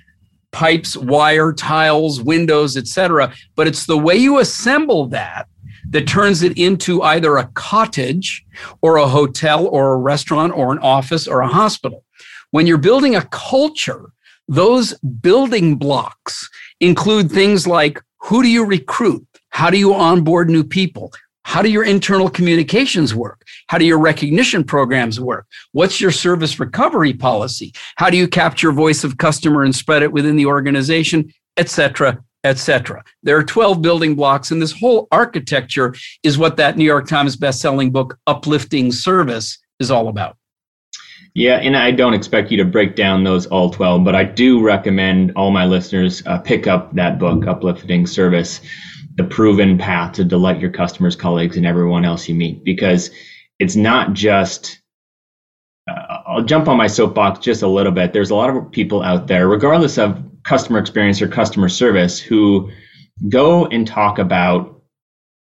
pipes, 0.51 0.95
wire, 0.95 1.51
tiles, 1.53 2.21
windows, 2.21 2.77
etc. 2.77 3.33
But 3.55 3.67
it's 3.67 3.85
the 3.85 3.97
way 3.97 4.15
you 4.15 4.39
assemble 4.39 5.05
that 5.07 5.47
that 5.89 6.07
turns 6.07 6.43
it 6.43 6.57
into 6.57 7.01
either 7.01 7.37
a 7.37 7.47
cottage 7.53 8.45
or 8.81 8.97
a 8.97 9.07
hotel 9.07 9.67
or 9.67 9.93
a 9.93 9.97
restaurant 9.97 10.53
or 10.53 10.71
an 10.71 10.79
office 10.79 11.27
or 11.27 11.41
a 11.41 11.47
hospital. 11.47 12.03
When 12.51 12.67
you're 12.67 12.77
building 12.77 13.15
a 13.15 13.27
culture, 13.31 14.11
those 14.47 14.93
building 14.99 15.75
blocks 15.75 16.49
include 16.79 17.31
things 17.31 17.67
like 17.67 18.01
who 18.21 18.41
do 18.41 18.49
you 18.49 18.65
recruit? 18.65 19.25
How 19.49 19.69
do 19.69 19.77
you 19.77 19.93
onboard 19.93 20.49
new 20.49 20.63
people? 20.63 21.11
How 21.43 21.61
do 21.61 21.69
your 21.69 21.83
internal 21.83 22.29
communications 22.29 23.15
work? 23.15 23.41
How 23.67 23.77
do 23.77 23.85
your 23.85 23.99
recognition 23.99 24.65
programs 24.65 25.19
work? 25.19 25.47
What's 25.71 26.01
your 26.01 26.11
service 26.11 26.59
recovery 26.59 27.13
policy? 27.13 27.73
How 27.95 28.09
do 28.09 28.17
you 28.17 28.27
capture 28.27 28.71
voice 28.73 29.05
of 29.05 29.17
customer 29.17 29.63
and 29.63 29.73
spread 29.73 30.03
it 30.03 30.11
within 30.11 30.35
the 30.35 30.45
organization, 30.45 31.33
et 31.55 31.69
cetera, 31.69 32.21
et 32.43 32.57
cetera? 32.57 33.03
There 33.23 33.37
are 33.37 33.43
12 33.43 33.81
building 33.81 34.15
blocks, 34.15 34.51
and 34.51 34.61
this 34.61 34.71
whole 34.71 35.07
architecture 35.11 35.95
is 36.23 36.37
what 36.37 36.57
that 36.57 36.77
New 36.77 36.85
York 36.85 37.07
Times 37.07 37.37
bestselling 37.37 37.91
book, 37.91 38.17
Uplifting 38.27 38.91
Service, 38.91 39.57
is 39.79 39.91
all 39.91 40.07
about. 40.07 40.37
Yeah, 41.33 41.57
and 41.57 41.77
I 41.77 41.91
don't 41.91 42.15
expect 42.15 42.49
you 42.49 42.57
to 42.57 42.65
break 42.65 42.95
down 42.95 43.23
those 43.23 43.45
all 43.45 43.69
12, 43.69 44.03
but 44.03 44.15
I 44.15 44.23
do 44.23 44.61
recommend 44.61 45.33
all 45.35 45.51
my 45.51 45.65
listeners 45.65 46.25
uh, 46.25 46.39
pick 46.39 46.65
up 46.65 46.95
that 46.95 47.19
book, 47.19 47.45
Uplifting 47.45 48.07
Service 48.07 48.61
the 49.17 49.23
proven 49.23 49.77
path 49.77 50.13
to 50.13 50.23
delight 50.23 50.61
your 50.61 50.69
customers, 50.69 51.15
colleagues, 51.15 51.57
and 51.57 51.65
everyone 51.65 52.05
else 52.05 52.29
you 52.29 52.35
meet. 52.35 52.63
Because 52.63 53.09
it's 53.59 53.75
not 53.75 54.13
just, 54.13 54.79
uh, 55.89 56.19
I'll 56.27 56.43
jump 56.43 56.67
on 56.67 56.77
my 56.77 56.87
soapbox 56.87 57.39
just 57.39 57.63
a 57.63 57.67
little 57.67 57.91
bit. 57.91 58.13
There's 58.13 58.29
a 58.29 58.35
lot 58.35 58.55
of 58.55 58.71
people 58.71 59.01
out 59.01 59.27
there, 59.27 59.47
regardless 59.47 59.97
of 59.97 60.23
customer 60.47 60.79
experience 60.79 61.21
or 61.21 61.27
customer 61.27 61.67
service, 61.67 62.19
who 62.19 62.71
go 63.27 63.65
and 63.65 63.85
talk 63.85 64.17
about 64.17 64.81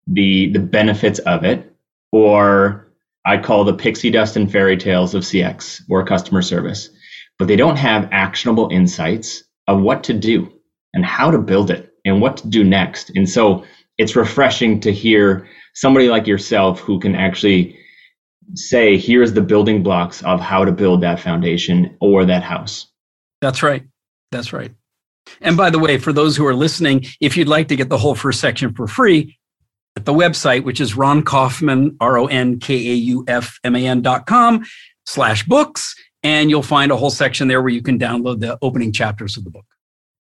the 0.06 0.52
the 0.52 0.60
benefits 0.60 1.18
of 1.20 1.44
it, 1.44 1.74
or 2.12 2.92
I 3.24 3.38
call 3.38 3.64
the 3.64 3.74
pixie 3.74 4.10
dust 4.10 4.36
and 4.36 4.50
fairy 4.50 4.76
tales 4.76 5.14
of 5.14 5.24
CX 5.24 5.82
or 5.88 6.04
customer 6.04 6.42
service, 6.42 6.90
but 7.38 7.48
they 7.48 7.56
don't 7.56 7.76
have 7.76 8.08
actionable 8.12 8.68
insights 8.70 9.42
of 9.66 9.80
what 9.80 10.04
to 10.04 10.12
do 10.12 10.52
and 10.92 11.04
how 11.04 11.30
to 11.30 11.38
build 11.38 11.70
it 11.70 11.92
and 12.04 12.20
what 12.20 12.36
to 12.38 12.48
do 12.48 12.62
next. 12.62 13.10
And 13.16 13.28
so 13.28 13.64
it's 13.98 14.14
refreshing 14.14 14.80
to 14.80 14.92
hear 14.92 15.48
somebody 15.74 16.08
like 16.08 16.26
yourself 16.26 16.80
who 16.80 17.00
can 17.00 17.14
actually 17.14 17.78
say, 18.54 18.98
here's 18.98 19.32
the 19.32 19.40
building 19.40 19.82
blocks 19.82 20.22
of 20.22 20.38
how 20.38 20.64
to 20.64 20.72
build 20.72 21.00
that 21.00 21.18
foundation 21.18 21.96
or 22.00 22.26
that 22.26 22.42
house. 22.42 22.86
That's 23.40 23.62
right. 23.62 23.84
That's 24.30 24.52
right. 24.52 24.72
And 25.40 25.56
by 25.56 25.70
the 25.70 25.78
way, 25.78 25.98
for 25.98 26.12
those 26.12 26.36
who 26.36 26.46
are 26.46 26.54
listening, 26.54 27.04
if 27.20 27.36
you'd 27.36 27.48
like 27.48 27.68
to 27.68 27.76
get 27.76 27.88
the 27.88 27.98
whole 27.98 28.14
first 28.14 28.40
section 28.40 28.74
for 28.74 28.86
free, 28.86 29.38
at 29.96 30.04
the 30.04 30.12
website, 30.12 30.64
which 30.64 30.80
is 30.80 30.96
Ron 30.96 31.22
Kaufman, 31.22 31.96
R 32.00 32.18
O 32.18 32.26
N 32.26 32.58
K 32.58 32.74
A 32.74 32.94
U 32.94 33.24
F 33.28 33.58
M 33.64 33.76
A 33.76 33.86
N 33.86 34.02
dot 34.02 34.26
com 34.26 34.64
slash 35.06 35.44
books. 35.44 35.94
And 36.22 36.50
you'll 36.50 36.62
find 36.62 36.90
a 36.90 36.96
whole 36.96 37.10
section 37.10 37.48
there 37.48 37.60
where 37.60 37.70
you 37.70 37.82
can 37.82 37.98
download 37.98 38.40
the 38.40 38.58
opening 38.62 38.92
chapters 38.92 39.36
of 39.36 39.44
the 39.44 39.50
book. 39.50 39.66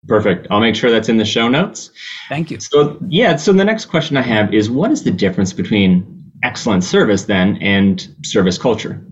Perfect. 0.06 0.46
I'll 0.50 0.60
make 0.60 0.74
sure 0.74 0.90
that's 0.90 1.08
in 1.08 1.16
the 1.16 1.24
show 1.24 1.48
notes. 1.48 1.90
Thank 2.28 2.50
you. 2.50 2.60
So, 2.60 2.98
yeah, 3.08 3.36
so 3.36 3.52
the 3.52 3.64
next 3.64 3.86
question 3.86 4.16
I 4.16 4.22
have 4.22 4.52
is 4.52 4.68
what 4.68 4.90
is 4.90 5.04
the 5.04 5.10
difference 5.10 5.52
between 5.52 6.32
excellent 6.42 6.84
service 6.84 7.24
then 7.24 7.56
and 7.62 8.14
service 8.22 8.58
culture? 8.58 9.02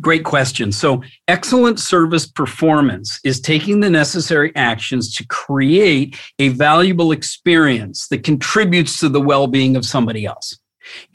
Great 0.00 0.24
question. 0.24 0.72
So, 0.72 1.02
excellent 1.28 1.78
service 1.78 2.26
performance 2.26 3.20
is 3.24 3.40
taking 3.40 3.80
the 3.80 3.90
necessary 3.90 4.52
actions 4.56 5.14
to 5.14 5.26
create 5.28 6.18
a 6.38 6.48
valuable 6.48 7.12
experience 7.12 8.08
that 8.08 8.24
contributes 8.24 8.98
to 9.00 9.08
the 9.08 9.20
well 9.20 9.46
being 9.46 9.76
of 9.76 9.84
somebody 9.84 10.26
else. 10.26 10.58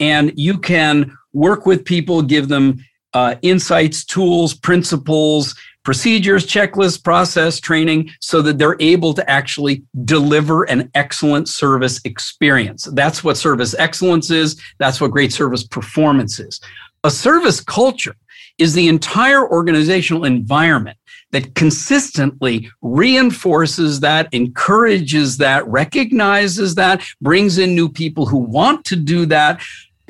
And 0.00 0.32
you 0.36 0.58
can 0.58 1.16
work 1.32 1.66
with 1.66 1.84
people, 1.84 2.22
give 2.22 2.48
them 2.48 2.84
uh, 3.14 3.36
insights, 3.42 4.04
tools, 4.04 4.54
principles, 4.54 5.54
procedures, 5.84 6.46
checklists, 6.46 7.02
process, 7.02 7.60
training, 7.60 8.10
so 8.20 8.40
that 8.42 8.58
they're 8.58 8.76
able 8.80 9.14
to 9.14 9.30
actually 9.30 9.82
deliver 10.04 10.64
an 10.64 10.90
excellent 10.94 11.48
service 11.48 12.00
experience. 12.04 12.84
That's 12.92 13.24
what 13.24 13.36
service 13.36 13.74
excellence 13.78 14.30
is. 14.30 14.60
That's 14.78 15.00
what 15.00 15.10
great 15.10 15.32
service 15.32 15.64
performance 15.64 16.38
is. 16.38 16.60
A 17.04 17.10
service 17.10 17.60
culture 17.60 18.14
is 18.58 18.74
the 18.74 18.88
entire 18.88 19.48
organizational 19.48 20.24
environment 20.24 20.98
that 21.32 21.54
consistently 21.54 22.70
reinforces 22.82 24.00
that, 24.00 24.28
encourages 24.32 25.38
that, 25.38 25.66
recognizes 25.66 26.74
that, 26.74 27.02
brings 27.20 27.58
in 27.58 27.74
new 27.74 27.88
people 27.88 28.26
who 28.26 28.38
want 28.38 28.84
to 28.84 28.96
do 28.96 29.26
that, 29.26 29.60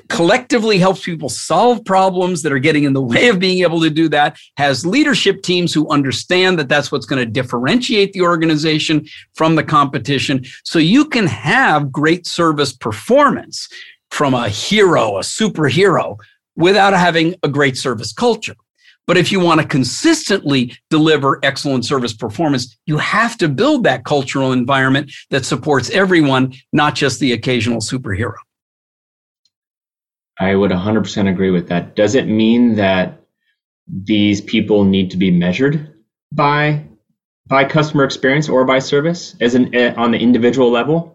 collectively 0.09 0.79
helps 0.79 1.05
people 1.05 1.31
solve 1.31 1.83
problems 1.87 2.43
that 2.43 2.53
are 2.53 2.59
getting 2.59 2.85
in 2.85 2.93
the 2.93 3.01
way 3.01 3.29
of 3.29 3.39
being 3.39 3.63
able 3.63 3.81
to 3.81 3.89
do 3.89 4.09
that, 4.11 4.37
has 4.59 4.85
leadership 4.85 5.43
teams 5.43 5.73
who 5.73 5.89
understand 5.89 6.59
that 6.59 6.69
that's 6.69 6.93
what's 6.93 7.07
going 7.07 7.25
to 7.25 7.31
differentiate 7.31 8.13
the 8.13 8.21
organization 8.21 9.07
from 9.33 9.55
the 9.55 9.65
competition. 9.65 10.45
So 10.65 10.79
you 10.79 11.07
can 11.07 11.27
have 11.27 11.91
great 11.91 12.27
service 12.27 12.75
performance 12.75 13.69
from 14.11 14.35
a 14.35 14.51
hero, 14.51 15.17
a 15.17 15.21
superhero, 15.21 16.19
without 16.57 16.93
having 16.93 17.35
a 17.43 17.49
great 17.49 17.77
service 17.77 18.13
culture. 18.13 18.55
But 19.07 19.17
if 19.17 19.33
you 19.33 19.41
want 19.41 19.61
to 19.61 19.67
consistently 19.67 20.77
deliver 20.89 21.41
excellent 21.43 21.85
service 21.85 22.15
performance, 22.15 22.77
you 22.87 22.99
have 22.99 23.37
to 23.39 23.49
build 23.49 23.85
that 23.85 24.05
cultural 24.05 24.53
environment 24.53 25.13
that 25.31 25.45
supports 25.45 25.91
everyone, 25.91 26.55
not 26.73 26.95
just 26.95 27.19
the 27.19 27.33
occasional 27.33 27.81
superhero. 27.81 28.35
I 30.39 30.55
would 30.55 30.71
100% 30.71 31.29
agree 31.29 31.51
with 31.51 31.69
that. 31.69 31.97
Does 31.97 32.15
it 32.15 32.27
mean 32.27 32.77
that 32.77 33.21
these 33.87 34.41
people 34.41 34.85
need 34.85 35.11
to 35.11 35.17
be 35.17 35.31
measured 35.31 35.95
by 36.31 36.87
by 37.47 37.65
customer 37.65 38.05
experience 38.05 38.49
or 38.49 38.65
by 38.65 38.79
service 38.79 39.35
as 39.41 39.55
an 39.55 39.75
uh, 39.77 39.93
on 39.97 40.13
the 40.13 40.19
individual 40.19 40.71
level? 40.71 41.12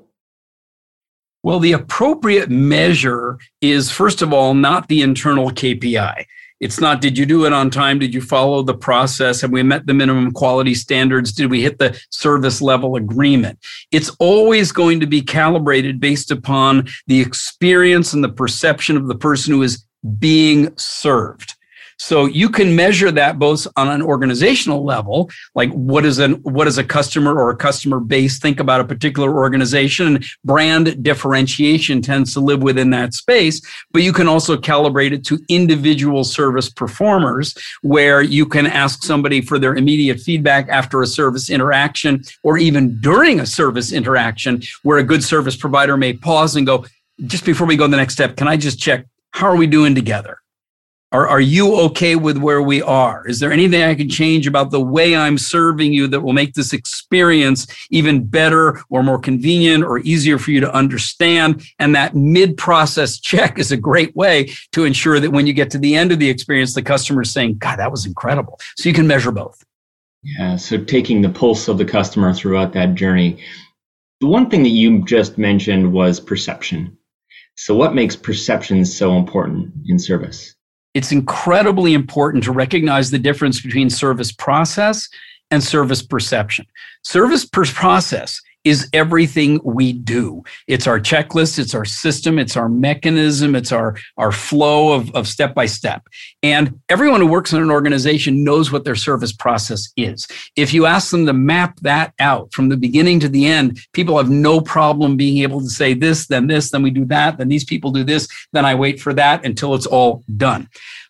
Well, 1.48 1.60
the 1.60 1.72
appropriate 1.72 2.50
measure 2.50 3.40
is 3.62 3.90
first 3.90 4.22
of 4.22 4.34
all 4.34 4.54
not 4.54 4.90
the 4.90 5.02
internal 5.02 5.50
KPI. 5.50 6.26
It's 6.60 6.82
not, 6.82 7.00
did 7.00 7.18
you 7.18 7.26
do 7.26 7.46
it 7.46 7.54
on 7.54 7.70
time? 7.70 8.00
Did 8.00 8.14
you 8.14 8.20
follow 8.20 8.64
the 8.64 8.74
process? 8.74 9.40
Have 9.40 9.52
we 9.52 9.64
met 9.64 9.86
the 9.88 9.94
minimum 9.94 10.34
quality 10.34 10.74
standards? 10.74 11.32
Did 11.32 11.50
we 11.50 11.62
hit 11.62 11.80
the 11.80 11.98
service 12.10 12.62
level 12.62 12.98
agreement? 12.98 13.60
It's 13.94 14.10
always 14.20 14.74
going 14.74 15.00
to 15.00 15.08
be 15.08 15.22
calibrated 15.22 16.02
based 16.02 16.32
upon 16.32 16.90
the 17.08 17.22
experience 17.22 18.12
and 18.12 18.22
the 18.22 18.28
perception 18.28 18.98
of 18.98 19.08
the 19.08 19.16
person 19.16 19.54
who 19.54 19.64
is 19.64 19.86
being 20.20 20.74
served. 20.76 21.56
So 22.00 22.26
you 22.26 22.50
can 22.50 22.76
measure 22.76 23.12
that 23.12 23.40
both 23.40 23.68
on 23.76 23.90
an 23.90 24.02
organizational 24.02 24.86
level, 24.86 25.30
like 25.56 25.72
what 25.72 26.06
is 26.06 26.20
an 26.20 26.34
what 26.44 26.66
does 26.66 26.78
a 26.78 26.84
customer 26.84 27.38
or 27.38 27.50
a 27.50 27.56
customer 27.56 28.00
base 28.00 28.40
think 28.40 28.60
about 28.60 28.82
a 28.82 28.86
particular 28.86 29.34
organization? 29.34 30.24
Brand 30.46 31.04
differentiation 31.04 32.02
tends 32.02 32.34
to 32.34 32.40
live 32.40 32.62
within 32.62 32.92
that 32.92 33.14
space, 33.14 33.62
but 33.92 34.04
you 34.04 34.14
can 34.14 34.28
also 34.28 34.56
calibrate 34.56 35.12
it 35.12 35.26
to 35.26 35.40
individual 35.50 36.24
service 36.24 36.70
performers, 36.70 37.56
where 37.82 38.22
you 38.22 38.46
can 38.46 38.68
ask 38.68 39.04
somebody 39.04 39.42
for 39.42 39.58
their 39.58 39.76
immediate 39.76 40.20
feedback 40.20 40.70
after 40.70 41.02
a 41.02 41.08
service 41.08 41.50
interaction 41.50 42.24
or 42.44 42.58
even 42.58 43.00
during 43.02 43.40
a 43.40 43.46
service 43.46 43.92
interaction, 43.92 44.62
where 44.84 45.00
a 45.00 45.04
good 45.04 45.24
service 45.24 45.56
provider 45.56 45.98
may 45.98 46.14
pause 46.14 46.56
and 46.56 46.68
go, 46.68 46.86
just 47.26 47.44
before 47.44 47.66
we 47.66 47.76
go 47.76 47.86
to 47.86 47.92
the 47.92 47.98
next 47.98 48.14
step, 48.14 48.38
can 48.38 48.48
I 48.48 48.56
just 48.56 48.80
check 48.80 49.06
how 49.32 49.48
are 49.48 49.56
we 49.56 49.68
doing 49.68 49.96
together? 49.96 50.40
Are, 51.18 51.28
are 51.28 51.42
you 51.42 51.76
okay 51.78 52.16
with 52.16 52.38
where 52.38 52.62
we 52.62 52.80
are? 52.84 53.28
Is 53.28 53.40
there 53.40 53.52
anything 53.52 53.82
I 53.82 53.96
can 53.96 54.08
change 54.08 54.46
about 54.46 54.70
the 54.70 54.80
way 54.80 55.16
I'm 55.16 55.40
serving 55.40 55.92
you 55.92 56.06
that 56.10 56.22
will 56.22 56.34
make 56.34 56.54
this 56.54 56.74
experience 56.74 57.66
even 57.90 58.24
better 58.24 58.84
or 58.92 59.02
more 59.02 59.18
convenient 59.18 59.84
or 59.84 59.98
easier 59.98 60.38
for 60.38 60.52
you 60.52 60.60
to 60.60 60.72
understand? 60.72 61.64
And 61.80 61.96
that 61.96 62.14
mid 62.14 62.56
process 62.56 63.20
check 63.20 63.58
is 63.58 63.72
a 63.72 63.78
great 63.78 64.16
way 64.16 64.52
to 64.74 64.84
ensure 64.84 65.20
that 65.20 65.32
when 65.32 65.48
you 65.48 65.54
get 65.54 65.72
to 65.72 65.80
the 65.80 65.96
end 65.96 66.12
of 66.12 66.20
the 66.20 66.30
experience, 66.30 66.76
the 66.76 66.84
customer 66.84 67.24
is 67.24 67.32
saying, 67.32 67.58
God, 67.58 67.80
that 67.80 67.90
was 67.90 68.06
incredible. 68.06 68.60
So 68.76 68.88
you 68.88 68.94
can 68.94 69.08
measure 69.08 69.32
both. 69.32 69.66
Yeah. 70.22 70.56
So 70.56 70.78
taking 70.78 71.24
the 71.24 71.30
pulse 71.30 71.68
of 71.68 71.80
the 71.80 71.86
customer 71.86 72.32
throughout 72.32 72.74
that 72.74 72.94
journey. 72.94 73.44
The 74.22 74.28
one 74.28 74.52
thing 74.52 74.62
that 74.62 74.70
you 74.70 75.04
just 75.04 75.40
mentioned 75.40 75.92
was 75.92 76.20
perception. 76.20 76.96
So, 77.56 77.76
what 77.76 77.96
makes 77.96 78.16
perception 78.16 78.86
so 78.86 79.18
important 79.18 79.74
in 79.88 79.98
service? 79.98 80.54
It's 80.98 81.12
incredibly 81.12 81.94
important 81.94 82.44
to 82.44 82.52
recognize 82.52 83.12
the 83.12 83.20
difference 83.20 83.62
between 83.62 83.88
service 83.88 84.32
process 84.32 85.08
and 85.52 85.64
service 85.64 86.02
perception. 86.02 86.66
Service 87.04 87.46
per 87.46 87.66
process 87.66 88.42
is 88.68 88.90
everything 88.94 89.60
we 89.64 89.94
do. 89.94 90.44
It's 90.68 90.88
our 90.88 91.00
checklist, 91.00 91.60
it's 91.60 91.74
our 91.74 91.86
system, 91.86 92.38
it's 92.38 92.58
our 92.58 92.70
mechanism, 92.70 93.56
it's 93.56 93.72
our, 93.72 93.96
our 94.18 94.32
flow 94.32 94.94
of, 94.94 95.14
of 95.16 95.28
step 95.28 95.54
by 95.54 95.66
step. 95.66 96.08
And 96.44 96.80
everyone 96.90 97.22
who 97.22 97.28
works 97.28 97.54
in 97.54 97.62
an 97.62 97.72
organization 97.72 98.44
knows 98.44 98.72
what 98.72 98.84
their 98.84 98.96
service 98.96 99.32
process 99.32 99.92
is. 99.96 100.28
If 100.56 100.74
you 100.74 100.86
ask 100.86 101.12
them 101.12 101.26
to 101.26 101.34
map 101.34 101.80
that 101.82 102.14
out 102.20 102.54
from 102.54 102.70
the 102.70 102.78
beginning 102.78 103.20
to 103.22 103.30
the 103.30 103.46
end, 103.46 103.80
people 103.94 104.18
have 104.18 104.30
no 104.30 104.62
problem 104.62 105.18
being 105.18 105.44
able 105.44 105.62
to 105.62 105.70
say 105.70 105.94
this, 105.94 106.28
then 106.28 106.48
this, 106.48 106.72
then 106.72 106.84
we 106.84 106.92
do 106.92 107.06
that, 107.06 107.38
then 107.38 107.48
these 107.48 107.66
people 107.66 107.92
do 107.92 108.04
this, 108.04 108.28
then 108.54 108.66
I 108.66 108.76
wait 108.76 109.00
for 109.00 109.14
that 109.14 109.46
until 109.46 109.76
it's 109.76 109.86
all 109.86 110.24
done. 110.36 110.70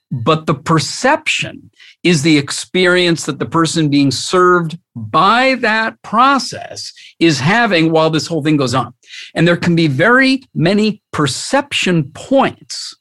But 0.10 0.46
the 0.46 0.56
perception 0.56 1.70
is 2.08 2.22
the 2.22 2.38
experience 2.38 3.26
that 3.26 3.38
the 3.38 3.46
person 3.46 3.90
being 3.90 4.12
served 4.12 4.80
by 4.96 5.56
that 5.56 6.02
process 6.04 6.94
is 7.20 7.38
having 7.38 7.92
while 7.92 8.10
this 8.10 8.28
whole 8.28 8.42
thing 8.42 8.56
goes 8.56 8.74
on. 8.74 8.94
And 9.36 9.46
there 9.46 9.58
can 9.58 9.76
be 9.76 9.88
very 9.88 10.44
many 10.56 11.04
perception 11.12 12.10
points 12.14 12.96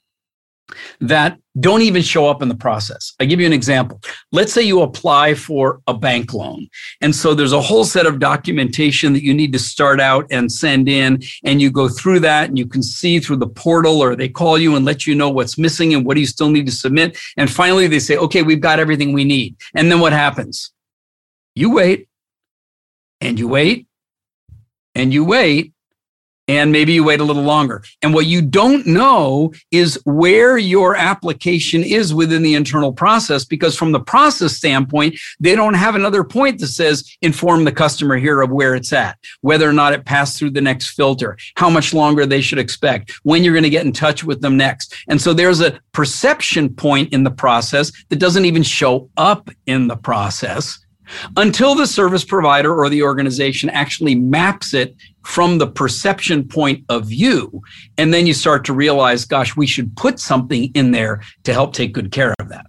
that 1.00 1.38
don't 1.60 1.82
even 1.82 2.02
show 2.02 2.28
up 2.28 2.42
in 2.42 2.48
the 2.48 2.54
process. 2.54 3.14
I 3.20 3.24
give 3.24 3.40
you 3.40 3.46
an 3.46 3.52
example. 3.52 4.00
Let's 4.32 4.52
say 4.52 4.62
you 4.62 4.82
apply 4.82 5.34
for 5.34 5.80
a 5.86 5.94
bank 5.94 6.34
loan. 6.34 6.68
And 7.00 7.14
so 7.14 7.34
there's 7.34 7.52
a 7.52 7.60
whole 7.60 7.84
set 7.84 8.06
of 8.06 8.18
documentation 8.18 9.12
that 9.12 9.22
you 9.22 9.32
need 9.32 9.52
to 9.52 9.58
start 9.58 10.00
out 10.00 10.26
and 10.30 10.50
send 10.50 10.88
in. 10.88 11.22
And 11.44 11.62
you 11.62 11.70
go 11.70 11.88
through 11.88 12.20
that 12.20 12.48
and 12.48 12.58
you 12.58 12.66
can 12.66 12.82
see 12.82 13.20
through 13.20 13.36
the 13.36 13.46
portal 13.46 14.02
or 14.02 14.16
they 14.16 14.28
call 14.28 14.58
you 14.58 14.76
and 14.76 14.84
let 14.84 15.06
you 15.06 15.14
know 15.14 15.30
what's 15.30 15.56
missing 15.56 15.94
and 15.94 16.04
what 16.04 16.14
do 16.14 16.20
you 16.20 16.26
still 16.26 16.50
need 16.50 16.66
to 16.66 16.72
submit. 16.72 17.16
And 17.36 17.50
finally 17.50 17.86
they 17.86 18.00
say, 18.00 18.16
okay, 18.16 18.42
we've 18.42 18.60
got 18.60 18.80
everything 18.80 19.12
we 19.12 19.24
need. 19.24 19.56
And 19.74 19.90
then 19.90 20.00
what 20.00 20.12
happens? 20.12 20.72
You 21.54 21.70
wait 21.70 22.08
and 23.20 23.38
you 23.38 23.48
wait 23.48 23.86
and 24.94 25.12
you 25.12 25.24
wait 25.24 25.72
and 26.48 26.72
maybe 26.72 26.92
you 26.92 27.04
wait 27.04 27.20
a 27.20 27.24
little 27.24 27.42
longer. 27.42 27.82
And 28.02 28.14
what 28.14 28.26
you 28.26 28.42
don't 28.42 28.86
know 28.86 29.52
is 29.70 30.00
where 30.04 30.58
your 30.58 30.96
application 30.96 31.82
is 31.82 32.14
within 32.14 32.42
the 32.42 32.54
internal 32.54 32.92
process, 32.92 33.44
because 33.44 33.76
from 33.76 33.92
the 33.92 34.00
process 34.00 34.56
standpoint, 34.56 35.18
they 35.40 35.56
don't 35.56 35.74
have 35.74 35.94
another 35.94 36.24
point 36.24 36.60
that 36.60 36.68
says 36.68 37.16
inform 37.22 37.64
the 37.64 37.72
customer 37.72 38.16
here 38.16 38.40
of 38.40 38.50
where 38.50 38.74
it's 38.74 38.92
at, 38.92 39.18
whether 39.40 39.68
or 39.68 39.72
not 39.72 39.92
it 39.92 40.04
passed 40.04 40.38
through 40.38 40.50
the 40.50 40.60
next 40.60 40.90
filter, 40.90 41.36
how 41.56 41.70
much 41.70 41.92
longer 41.92 42.26
they 42.26 42.40
should 42.40 42.58
expect, 42.58 43.12
when 43.22 43.42
you're 43.42 43.54
going 43.54 43.62
to 43.62 43.70
get 43.70 43.86
in 43.86 43.92
touch 43.92 44.24
with 44.24 44.40
them 44.40 44.56
next. 44.56 44.94
And 45.08 45.20
so 45.20 45.32
there's 45.32 45.60
a 45.60 45.78
perception 45.92 46.74
point 46.74 47.12
in 47.12 47.24
the 47.24 47.30
process 47.30 47.92
that 48.08 48.18
doesn't 48.18 48.44
even 48.44 48.62
show 48.62 49.10
up 49.16 49.50
in 49.66 49.88
the 49.88 49.96
process 49.96 50.78
until 51.36 51.74
the 51.74 51.86
service 51.86 52.24
provider 52.24 52.74
or 52.74 52.88
the 52.88 53.02
organization 53.02 53.70
actually 53.70 54.14
maps 54.14 54.74
it 54.74 54.96
from 55.24 55.58
the 55.58 55.66
perception 55.66 56.46
point 56.46 56.84
of 56.88 57.06
view. 57.06 57.62
And 57.98 58.14
then 58.14 58.26
you 58.26 58.34
start 58.34 58.64
to 58.66 58.72
realize, 58.72 59.24
gosh, 59.24 59.56
we 59.56 59.66
should 59.66 59.96
put 59.96 60.20
something 60.20 60.70
in 60.74 60.92
there 60.92 61.22
to 61.44 61.52
help 61.52 61.72
take 61.72 61.92
good 61.92 62.12
care 62.12 62.34
of 62.38 62.48
that. 62.48 62.66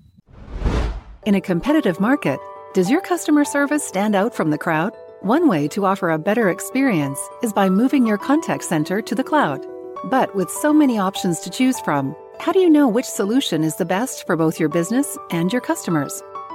In 1.25 1.35
a 1.35 1.41
competitive 1.41 1.99
market, 1.99 2.39
does 2.73 2.89
your 2.89 3.01
customer 3.01 3.43
service 3.43 3.83
stand 3.83 4.15
out 4.15 4.33
from 4.33 4.49
the 4.49 4.57
crowd? 4.57 4.93
One 5.21 5.47
way 5.47 5.67
to 5.69 5.85
offer 5.85 6.11
a 6.11 6.19
better 6.19 6.49
experience 6.49 7.19
is 7.41 7.51
by 7.51 7.69
moving 7.69 8.05
your 8.05 8.17
contact 8.17 8.63
center 8.63 9.01
to 9.01 9.15
the 9.15 9.23
cloud. 9.23 9.65
But 10.05 10.35
with 10.35 10.49
so 10.49 10.71
many 10.71 10.99
options 10.99 11.39
to 11.41 11.49
choose 11.49 11.79
from, 11.79 12.15
how 12.39 12.51
do 12.51 12.59
you 12.59 12.69
know 12.69 12.87
which 12.87 13.05
solution 13.05 13.63
is 13.63 13.75
the 13.77 13.85
best 13.85 14.27
for 14.27 14.35
both 14.35 14.59
your 14.59 14.69
business 14.69 15.17
and 15.31 15.51
your 15.51 15.61
customers? 15.61 16.21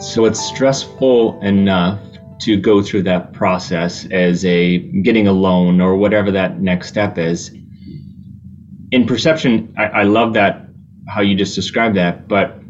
So 0.00 0.26
it's 0.26 0.40
stressful 0.40 1.40
enough 1.40 2.00
to 2.40 2.56
go 2.56 2.82
through 2.82 3.02
that 3.02 3.32
process 3.32 4.06
as 4.12 4.44
a 4.44 4.78
getting 4.78 5.26
a 5.26 5.32
loan 5.32 5.80
or 5.80 5.96
whatever 5.96 6.30
that 6.30 6.60
next 6.60 6.88
step 6.88 7.18
is. 7.18 7.50
In 8.92 9.06
perception, 9.06 9.74
I, 9.76 9.84
I 9.86 10.02
love 10.04 10.34
that 10.34 10.66
how 11.08 11.20
you 11.20 11.34
just 11.34 11.56
described 11.56 11.96
that, 11.96 12.28
but 12.28 12.60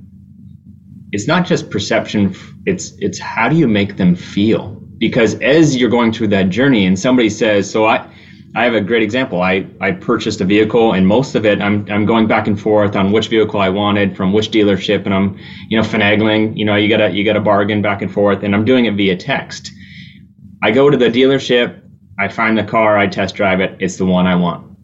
it's 1.12 1.27
not 1.27 1.47
just 1.47 1.71
perception. 1.71 2.35
It's 2.64 2.93
it's 2.99 3.19
how 3.19 3.51
do 3.51 3.57
you 3.57 3.69
make 3.69 3.99
them 3.99 4.14
feel? 4.14 4.71
Because 4.97 5.35
as 5.41 5.77
you're 5.77 5.91
going 5.91 6.12
through 6.12 6.29
that 6.29 6.49
journey, 6.49 6.87
and 6.87 6.99
somebody 6.99 7.29
says, 7.29 7.71
"So 7.71 7.87
I, 7.87 8.09
I 8.55 8.65
have 8.65 8.75
a 8.75 8.81
great 8.81 9.03
example. 9.03 9.43
I, 9.43 9.67
I 9.81 9.93
purchased 9.93 10.41
a 10.41 10.45
vehicle 10.45 10.93
and 10.95 11.07
most 11.07 11.35
of 11.35 11.45
it 11.45 11.61
I'm, 11.61 11.87
I'm 11.91 12.07
going 12.07 12.27
back 12.27 12.47
and 12.47 12.61
forth 12.61 12.97
on 12.97 13.13
which 13.13 13.29
vehicle 13.29 13.61
I 13.61 13.69
wanted 13.69 14.17
from 14.17 14.33
which 14.33 14.51
dealership 14.51 15.05
and 15.05 15.15
I'm, 15.15 15.39
you 15.69 15.81
know, 15.81 15.87
finagling, 15.87 16.57
you 16.57 16.65
know, 16.65 16.75
you 16.75 16.89
gotta, 16.89 17.11
you 17.11 17.25
gotta 17.25 17.41
bargain 17.41 17.83
back 17.83 18.01
and 18.01 18.13
forth 18.13 18.43
and 18.43 18.55
I'm 18.55 18.65
doing 18.65 18.87
it 18.87 18.95
via 18.95 19.17
text. 19.17 19.71
I 20.63 20.71
go 20.71 20.89
to 20.89 20.97
the 20.97 21.11
dealership, 21.11 21.83
I 22.19 22.29
find 22.29 22.57
the 22.57 22.65
car, 22.65 22.97
I 22.97 23.07
test 23.07 23.35
drive 23.35 23.61
it. 23.61 23.77
It's 23.81 23.97
the 23.97 24.07
one 24.07 24.27
I 24.27 24.35
want. 24.35 24.77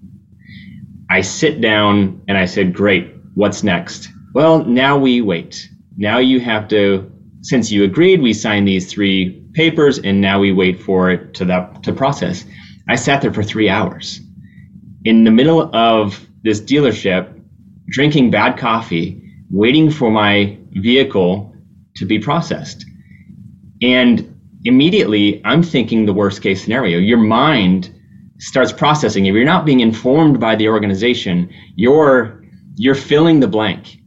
I 1.11 1.22
sit 1.22 1.61
down 1.61 2.22
and 2.29 2.37
I 2.37 2.44
said, 2.44 2.74
great, 2.74 3.14
what's 3.35 3.62
next? 3.62 4.11
Well, 4.35 4.64
now 4.64 4.98
we 4.98 5.20
wait. 5.20 5.68
Now 5.96 6.18
you 6.18 6.38
have 6.40 6.68
to, 6.68 7.11
since 7.40 7.72
you 7.72 7.85
agreed, 7.85 8.20
we 8.20 8.35
sign 8.35 8.64
these 8.66 8.92
three 8.92 9.42
papers 9.55 9.98
and 9.98 10.20
now 10.20 10.38
we 10.38 10.53
wait 10.53 10.81
for 10.81 11.11
it 11.11 11.35
to 11.35 11.44
that, 11.46 11.83
to 11.85 11.92
process 11.92 12.44
I 12.88 12.96
sat 12.96 13.22
there 13.22 13.32
for 13.32 13.42
three 13.42 13.68
hours 13.68 14.20
in 15.04 15.24
the 15.24 15.30
middle 15.30 15.74
of 15.74 16.26
this 16.42 16.60
dealership, 16.60 17.40
drinking 17.88 18.30
bad 18.30 18.58
coffee, 18.58 19.22
waiting 19.50 19.90
for 19.90 20.10
my 20.10 20.58
vehicle 20.72 21.54
to 21.96 22.04
be 22.06 22.18
processed. 22.18 22.84
And 23.82 24.38
immediately, 24.64 25.40
I'm 25.44 25.62
thinking 25.62 26.06
the 26.06 26.12
worst 26.12 26.42
case 26.42 26.62
scenario. 26.62 26.98
Your 26.98 27.18
mind 27.18 27.94
starts 28.38 28.72
processing. 28.72 29.26
If 29.26 29.34
you're 29.34 29.44
not 29.44 29.64
being 29.64 29.80
informed 29.80 30.40
by 30.40 30.56
the 30.56 30.68
organization, 30.68 31.50
you're 31.76 32.42
you're 32.76 32.94
filling 32.94 33.40
the 33.40 33.46
blank. 33.46 34.00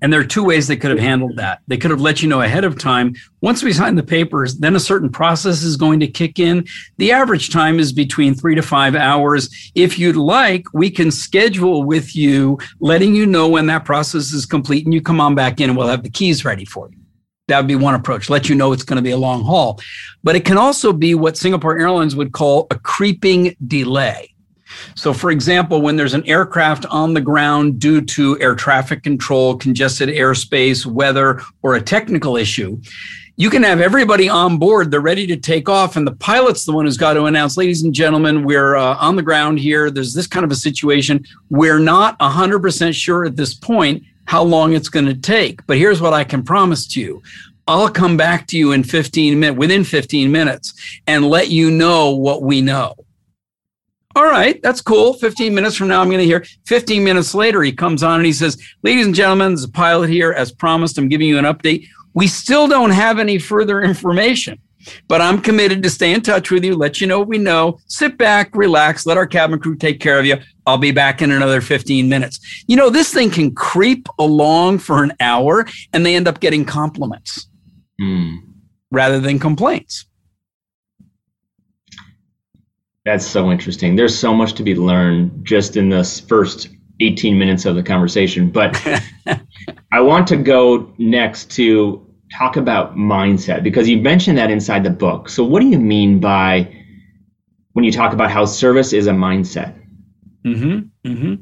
And 0.00 0.12
there 0.12 0.20
are 0.20 0.24
two 0.24 0.44
ways 0.44 0.66
they 0.66 0.76
could 0.76 0.90
have 0.90 1.00
handled 1.00 1.36
that. 1.36 1.60
They 1.66 1.76
could 1.76 1.90
have 1.90 2.00
let 2.00 2.22
you 2.22 2.28
know 2.28 2.40
ahead 2.40 2.64
of 2.64 2.78
time. 2.78 3.14
Once 3.40 3.62
we 3.62 3.72
sign 3.72 3.94
the 3.94 4.02
papers, 4.02 4.56
then 4.58 4.76
a 4.76 4.80
certain 4.80 5.10
process 5.10 5.62
is 5.62 5.76
going 5.76 6.00
to 6.00 6.06
kick 6.06 6.38
in. 6.38 6.66
The 6.98 7.12
average 7.12 7.50
time 7.50 7.78
is 7.78 7.92
between 7.92 8.34
three 8.34 8.54
to 8.54 8.62
five 8.62 8.94
hours. 8.94 9.72
If 9.74 9.98
you'd 9.98 10.16
like, 10.16 10.66
we 10.72 10.90
can 10.90 11.10
schedule 11.10 11.82
with 11.82 12.14
you, 12.14 12.58
letting 12.80 13.14
you 13.14 13.26
know 13.26 13.48
when 13.48 13.66
that 13.66 13.84
process 13.84 14.32
is 14.32 14.46
complete, 14.46 14.84
and 14.84 14.94
you 14.94 15.02
come 15.02 15.20
on 15.20 15.34
back 15.34 15.60
in 15.60 15.70
and 15.70 15.78
we'll 15.78 15.88
have 15.88 16.02
the 16.02 16.10
keys 16.10 16.44
ready 16.44 16.64
for 16.64 16.88
you. 16.90 16.98
That 17.48 17.58
would 17.58 17.66
be 17.66 17.76
one 17.76 17.94
approach, 17.94 18.28
let 18.28 18.48
you 18.48 18.54
know 18.54 18.72
it's 18.72 18.84
going 18.84 18.96
to 18.96 19.02
be 19.02 19.10
a 19.10 19.16
long 19.16 19.42
haul. 19.42 19.80
But 20.22 20.36
it 20.36 20.44
can 20.44 20.58
also 20.58 20.92
be 20.92 21.14
what 21.14 21.36
Singapore 21.36 21.78
Airlines 21.78 22.14
would 22.14 22.32
call 22.32 22.66
a 22.70 22.78
creeping 22.78 23.56
delay. 23.66 24.34
So, 24.94 25.12
for 25.12 25.30
example, 25.30 25.80
when 25.80 25.96
there's 25.96 26.14
an 26.14 26.26
aircraft 26.26 26.86
on 26.86 27.14
the 27.14 27.20
ground 27.20 27.78
due 27.78 28.00
to 28.00 28.40
air 28.40 28.54
traffic 28.54 29.02
control, 29.02 29.56
congested 29.56 30.08
airspace, 30.08 30.84
weather, 30.86 31.40
or 31.62 31.74
a 31.74 31.82
technical 31.82 32.36
issue, 32.36 32.80
you 33.36 33.50
can 33.50 33.62
have 33.62 33.80
everybody 33.80 34.28
on 34.28 34.58
board. 34.58 34.90
They're 34.90 35.00
ready 35.00 35.24
to 35.28 35.36
take 35.36 35.68
off, 35.68 35.94
and 35.94 36.04
the 36.04 36.16
pilot's 36.16 36.64
the 36.64 36.72
one 36.72 36.86
who's 36.86 36.96
got 36.96 37.14
to 37.14 37.26
announce, 37.26 37.56
ladies 37.56 37.84
and 37.84 37.94
gentlemen, 37.94 38.42
we're 38.42 38.74
uh, 38.74 38.96
on 38.96 39.14
the 39.14 39.22
ground 39.22 39.60
here. 39.60 39.92
There's 39.92 40.12
this 40.12 40.26
kind 40.26 40.44
of 40.44 40.50
a 40.50 40.56
situation. 40.56 41.24
We're 41.48 41.78
not 41.78 42.18
100% 42.18 42.94
sure 42.94 43.24
at 43.24 43.36
this 43.36 43.54
point 43.54 44.02
how 44.24 44.42
long 44.42 44.72
it's 44.72 44.88
going 44.88 45.06
to 45.06 45.14
take. 45.14 45.64
But 45.66 45.78
here's 45.78 46.02
what 46.02 46.12
I 46.12 46.24
can 46.24 46.42
promise 46.42 46.86
to 46.88 47.00
you. 47.00 47.22
I'll 47.68 47.88
come 47.88 48.16
back 48.16 48.48
to 48.48 48.58
you 48.58 48.72
in 48.72 48.82
15 48.82 49.38
minutes, 49.38 49.58
within 49.58 49.84
15 49.84 50.32
minutes, 50.32 50.74
and 51.06 51.24
let 51.24 51.48
you 51.48 51.70
know 51.70 52.16
what 52.16 52.42
we 52.42 52.60
know 52.60 52.96
all 54.18 54.24
right, 54.24 54.60
that's 54.62 54.80
cool. 54.80 55.14
15 55.14 55.54
minutes 55.54 55.76
from 55.76 55.86
now, 55.86 56.00
I'm 56.00 56.08
going 56.08 56.18
to 56.18 56.24
hear. 56.24 56.44
15 56.66 57.04
minutes 57.04 57.36
later, 57.36 57.62
he 57.62 57.70
comes 57.70 58.02
on 58.02 58.16
and 58.16 58.26
he 58.26 58.32
says, 58.32 58.60
Ladies 58.82 59.06
and 59.06 59.14
gentlemen, 59.14 59.52
there's 59.52 59.62
a 59.62 59.70
pilot 59.70 60.10
here. 60.10 60.32
As 60.32 60.50
promised, 60.50 60.98
I'm 60.98 61.08
giving 61.08 61.28
you 61.28 61.38
an 61.38 61.44
update. 61.44 61.86
We 62.14 62.26
still 62.26 62.66
don't 62.66 62.90
have 62.90 63.20
any 63.20 63.38
further 63.38 63.80
information, 63.80 64.58
but 65.06 65.20
I'm 65.20 65.40
committed 65.40 65.84
to 65.84 65.90
stay 65.90 66.12
in 66.12 66.22
touch 66.22 66.50
with 66.50 66.64
you, 66.64 66.74
let 66.74 67.00
you 67.00 67.06
know 67.06 67.20
what 67.20 67.28
we 67.28 67.38
know. 67.38 67.78
Sit 67.86 68.18
back, 68.18 68.50
relax, 68.56 69.06
let 69.06 69.16
our 69.16 69.26
cabin 69.26 69.60
crew 69.60 69.76
take 69.76 70.00
care 70.00 70.18
of 70.18 70.26
you. 70.26 70.38
I'll 70.66 70.78
be 70.78 70.90
back 70.90 71.22
in 71.22 71.30
another 71.30 71.60
15 71.60 72.08
minutes. 72.08 72.64
You 72.66 72.74
know, 72.74 72.90
this 72.90 73.14
thing 73.14 73.30
can 73.30 73.54
creep 73.54 74.08
along 74.18 74.78
for 74.78 75.04
an 75.04 75.12
hour 75.20 75.64
and 75.92 76.04
they 76.04 76.16
end 76.16 76.26
up 76.26 76.40
getting 76.40 76.64
compliments 76.64 77.46
mm. 78.00 78.36
rather 78.90 79.20
than 79.20 79.38
complaints 79.38 80.07
That's 83.08 83.26
so 83.26 83.50
interesting. 83.50 83.96
There's 83.96 84.16
so 84.16 84.34
much 84.34 84.52
to 84.56 84.62
be 84.62 84.74
learned 84.74 85.42
just 85.42 85.78
in 85.78 85.88
this 85.88 86.20
first 86.20 86.68
18 87.00 87.38
minutes 87.38 87.64
of 87.64 87.74
the 87.74 87.82
conversation. 87.82 88.50
But 88.50 88.78
I 89.92 90.00
want 90.02 90.26
to 90.26 90.36
go 90.36 90.92
next 90.98 91.50
to 91.52 92.06
talk 92.36 92.56
about 92.56 92.96
mindset 92.96 93.62
because 93.62 93.88
you 93.88 93.96
mentioned 93.96 94.36
that 94.36 94.50
inside 94.50 94.84
the 94.84 94.90
book. 94.90 95.30
So, 95.30 95.42
what 95.42 95.60
do 95.60 95.68
you 95.68 95.78
mean 95.78 96.20
by 96.20 96.70
when 97.72 97.82
you 97.82 97.92
talk 97.92 98.12
about 98.12 98.30
how 98.30 98.44
service 98.44 98.92
is 98.92 99.06
a 99.06 99.12
mindset? 99.12 99.74
Mm-hmm, 100.44 101.08
mm-hmm. 101.10 101.34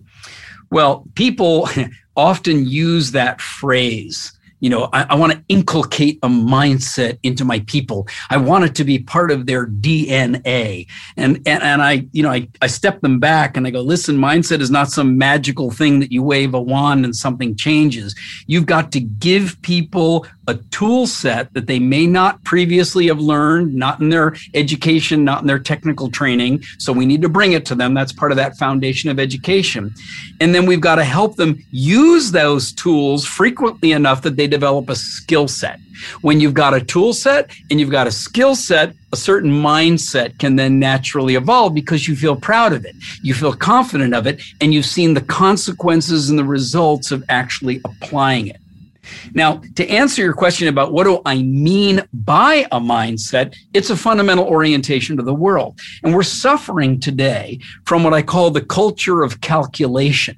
Well, 0.70 1.04
people 1.16 1.68
often 2.16 2.64
use 2.64 3.10
that 3.10 3.40
phrase 3.40 4.35
you 4.60 4.70
know 4.70 4.88
i, 4.92 5.06
I 5.10 5.14
want 5.14 5.32
to 5.32 5.42
inculcate 5.48 6.18
a 6.22 6.28
mindset 6.28 7.18
into 7.22 7.44
my 7.44 7.60
people. 7.60 8.08
I 8.30 8.36
want 8.36 8.64
it 8.64 8.74
to 8.76 8.84
be 8.84 8.98
part 8.98 9.30
of 9.30 9.46
their 9.46 9.66
dna 9.66 10.86
and 11.16 11.36
and, 11.46 11.62
and 11.62 11.82
i 11.82 12.06
you 12.12 12.22
know 12.22 12.30
I, 12.30 12.48
I 12.62 12.66
step 12.66 13.00
them 13.00 13.18
back 13.18 13.56
and 13.56 13.66
i 13.66 13.70
go 13.70 13.80
listen 13.80 14.16
mindset 14.16 14.60
is 14.60 14.70
not 14.70 14.90
some 14.90 15.18
magical 15.18 15.70
thing 15.70 16.00
that 16.00 16.12
you 16.12 16.22
wave 16.22 16.54
a 16.54 16.60
wand 16.60 17.04
and 17.04 17.14
something 17.14 17.56
changes. 17.56 18.14
You've 18.46 18.66
got 18.66 18.92
to 18.92 19.00
give 19.00 19.60
people 19.62 20.26
a 20.48 20.54
tool 20.70 21.06
set 21.06 21.52
that 21.54 21.66
they 21.66 21.78
may 21.78 22.06
not 22.06 22.42
previously 22.44 23.08
have 23.08 23.18
learned, 23.18 23.74
not 23.74 24.00
in 24.00 24.08
their 24.08 24.34
education, 24.54 25.24
not 25.24 25.40
in 25.40 25.46
their 25.46 25.58
technical 25.58 26.10
training. 26.10 26.62
So 26.78 26.92
we 26.92 27.06
need 27.06 27.22
to 27.22 27.28
bring 27.28 27.52
it 27.52 27.66
to 27.66 27.74
them. 27.74 27.94
That's 27.94 28.12
part 28.12 28.32
of 28.32 28.36
that 28.36 28.56
foundation 28.56 29.10
of 29.10 29.18
education. 29.18 29.92
And 30.40 30.54
then 30.54 30.66
we've 30.66 30.80
got 30.80 30.96
to 30.96 31.04
help 31.04 31.36
them 31.36 31.64
use 31.70 32.30
those 32.30 32.72
tools 32.72 33.24
frequently 33.24 33.92
enough 33.92 34.22
that 34.22 34.36
they 34.36 34.46
develop 34.46 34.88
a 34.88 34.96
skill 34.96 35.48
set. 35.48 35.80
When 36.20 36.40
you've 36.40 36.54
got 36.54 36.74
a 36.74 36.80
tool 36.80 37.12
set 37.12 37.50
and 37.70 37.80
you've 37.80 37.90
got 37.90 38.06
a 38.06 38.12
skill 38.12 38.54
set, 38.54 38.94
a 39.12 39.16
certain 39.16 39.50
mindset 39.50 40.38
can 40.38 40.56
then 40.56 40.78
naturally 40.78 41.36
evolve 41.36 41.74
because 41.74 42.06
you 42.06 42.14
feel 42.14 42.36
proud 42.36 42.72
of 42.72 42.84
it. 42.84 42.94
You 43.22 43.34
feel 43.34 43.54
confident 43.54 44.14
of 44.14 44.26
it 44.26 44.42
and 44.60 44.74
you've 44.74 44.86
seen 44.86 45.14
the 45.14 45.22
consequences 45.22 46.28
and 46.28 46.38
the 46.38 46.44
results 46.44 47.10
of 47.10 47.24
actually 47.28 47.80
applying 47.84 48.48
it. 48.48 48.60
Now, 49.34 49.60
to 49.76 49.88
answer 49.88 50.22
your 50.22 50.32
question 50.32 50.68
about 50.68 50.92
what 50.92 51.04
do 51.04 51.20
I 51.24 51.42
mean 51.42 52.02
by 52.12 52.66
a 52.72 52.80
mindset, 52.80 53.54
it's 53.74 53.90
a 53.90 53.96
fundamental 53.96 54.44
orientation 54.44 55.16
to 55.16 55.22
the 55.22 55.34
world. 55.34 55.80
And 56.02 56.14
we're 56.14 56.22
suffering 56.22 57.00
today 57.00 57.60
from 57.84 58.04
what 58.04 58.14
I 58.14 58.22
call 58.22 58.50
the 58.50 58.62
culture 58.64 59.22
of 59.22 59.40
calculation 59.40 60.36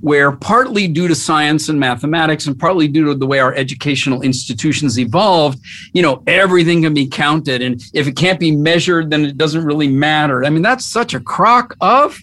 where 0.00 0.32
partly 0.32 0.88
due 0.88 1.08
to 1.08 1.14
science 1.14 1.68
and 1.68 1.78
mathematics 1.78 2.46
and 2.46 2.58
partly 2.58 2.88
due 2.88 3.04
to 3.06 3.14
the 3.14 3.26
way 3.26 3.38
our 3.38 3.54
educational 3.54 4.22
institutions 4.22 4.98
evolved, 4.98 5.58
you 5.92 6.02
know, 6.02 6.22
everything 6.26 6.82
can 6.82 6.94
be 6.94 7.06
counted. 7.06 7.62
And 7.62 7.82
if 7.92 8.06
it 8.06 8.16
can't 8.16 8.40
be 8.40 8.50
measured, 8.50 9.10
then 9.10 9.24
it 9.24 9.38
doesn't 9.38 9.64
really 9.64 9.88
matter. 9.88 10.44
I 10.44 10.50
mean, 10.50 10.62
that's 10.62 10.84
such 10.84 11.14
a 11.14 11.20
crock 11.20 11.76
of 11.80 12.20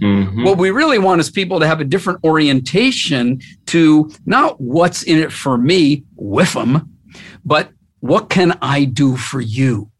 Mm-hmm. 0.00 0.44
What 0.44 0.58
we 0.58 0.70
really 0.70 0.98
want 0.98 1.20
is 1.20 1.30
people 1.30 1.60
to 1.60 1.66
have 1.66 1.80
a 1.80 1.84
different 1.84 2.24
orientation 2.24 3.40
to 3.66 4.10
not 4.26 4.60
what's 4.60 5.02
in 5.02 5.18
it 5.18 5.32
for 5.32 5.58
me, 5.58 6.04
with 6.16 6.52
them, 6.54 6.96
but 7.44 7.70
what 8.00 8.30
can 8.30 8.58
I 8.62 8.84
do 8.84 9.16
for 9.16 9.40
you? 9.40 9.90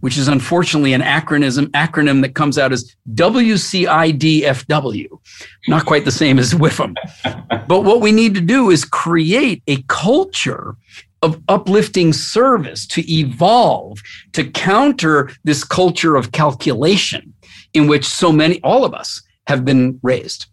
Which 0.00 0.18
is 0.18 0.28
unfortunately 0.28 0.92
an 0.92 1.00
acronym 1.00 1.66
acronym 1.68 2.22
that 2.22 2.34
comes 2.34 2.58
out 2.58 2.72
as 2.72 2.94
WCIDFW. 3.14 5.08
Not 5.68 5.86
quite 5.86 6.04
the 6.04 6.12
same 6.12 6.38
as 6.38 6.52
WIFM. 6.52 6.94
but 7.68 7.84
what 7.84 8.02
we 8.02 8.12
need 8.12 8.34
to 8.34 8.40
do 8.40 8.70
is 8.70 8.84
create 8.84 9.62
a 9.66 9.82
culture 9.88 10.76
of 11.22 11.42
uplifting 11.48 12.12
service 12.12 12.86
to 12.86 13.02
evolve, 13.10 13.98
to 14.32 14.44
counter 14.44 15.30
this 15.44 15.64
culture 15.64 16.16
of 16.16 16.32
calculation 16.32 17.32
in 17.72 17.86
which 17.86 18.04
so 18.04 18.30
many, 18.30 18.60
all 18.60 18.84
of 18.84 18.92
us, 18.92 19.22
have 19.46 19.64
been 19.64 20.00
raised. 20.02 20.46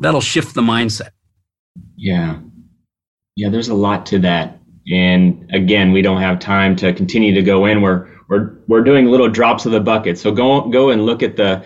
That'll 0.00 0.20
shift 0.20 0.54
the 0.54 0.62
mindset. 0.62 1.10
Yeah. 1.96 2.40
Yeah, 3.36 3.48
there's 3.48 3.68
a 3.68 3.74
lot 3.74 4.06
to 4.06 4.18
that. 4.20 4.58
And 4.92 5.50
again, 5.52 5.92
we 5.92 6.02
don't 6.02 6.20
have 6.20 6.38
time 6.38 6.76
to 6.76 6.92
continue 6.92 7.34
to 7.34 7.42
go 7.42 7.66
in. 7.66 7.80
We're 7.80 8.08
we're 8.28 8.56
we're 8.68 8.82
doing 8.82 9.06
little 9.06 9.28
drops 9.28 9.66
of 9.66 9.72
the 9.72 9.80
bucket. 9.80 10.18
So 10.18 10.30
go 10.30 10.68
go 10.68 10.90
and 10.90 11.06
look 11.06 11.22
at 11.22 11.36
the 11.36 11.64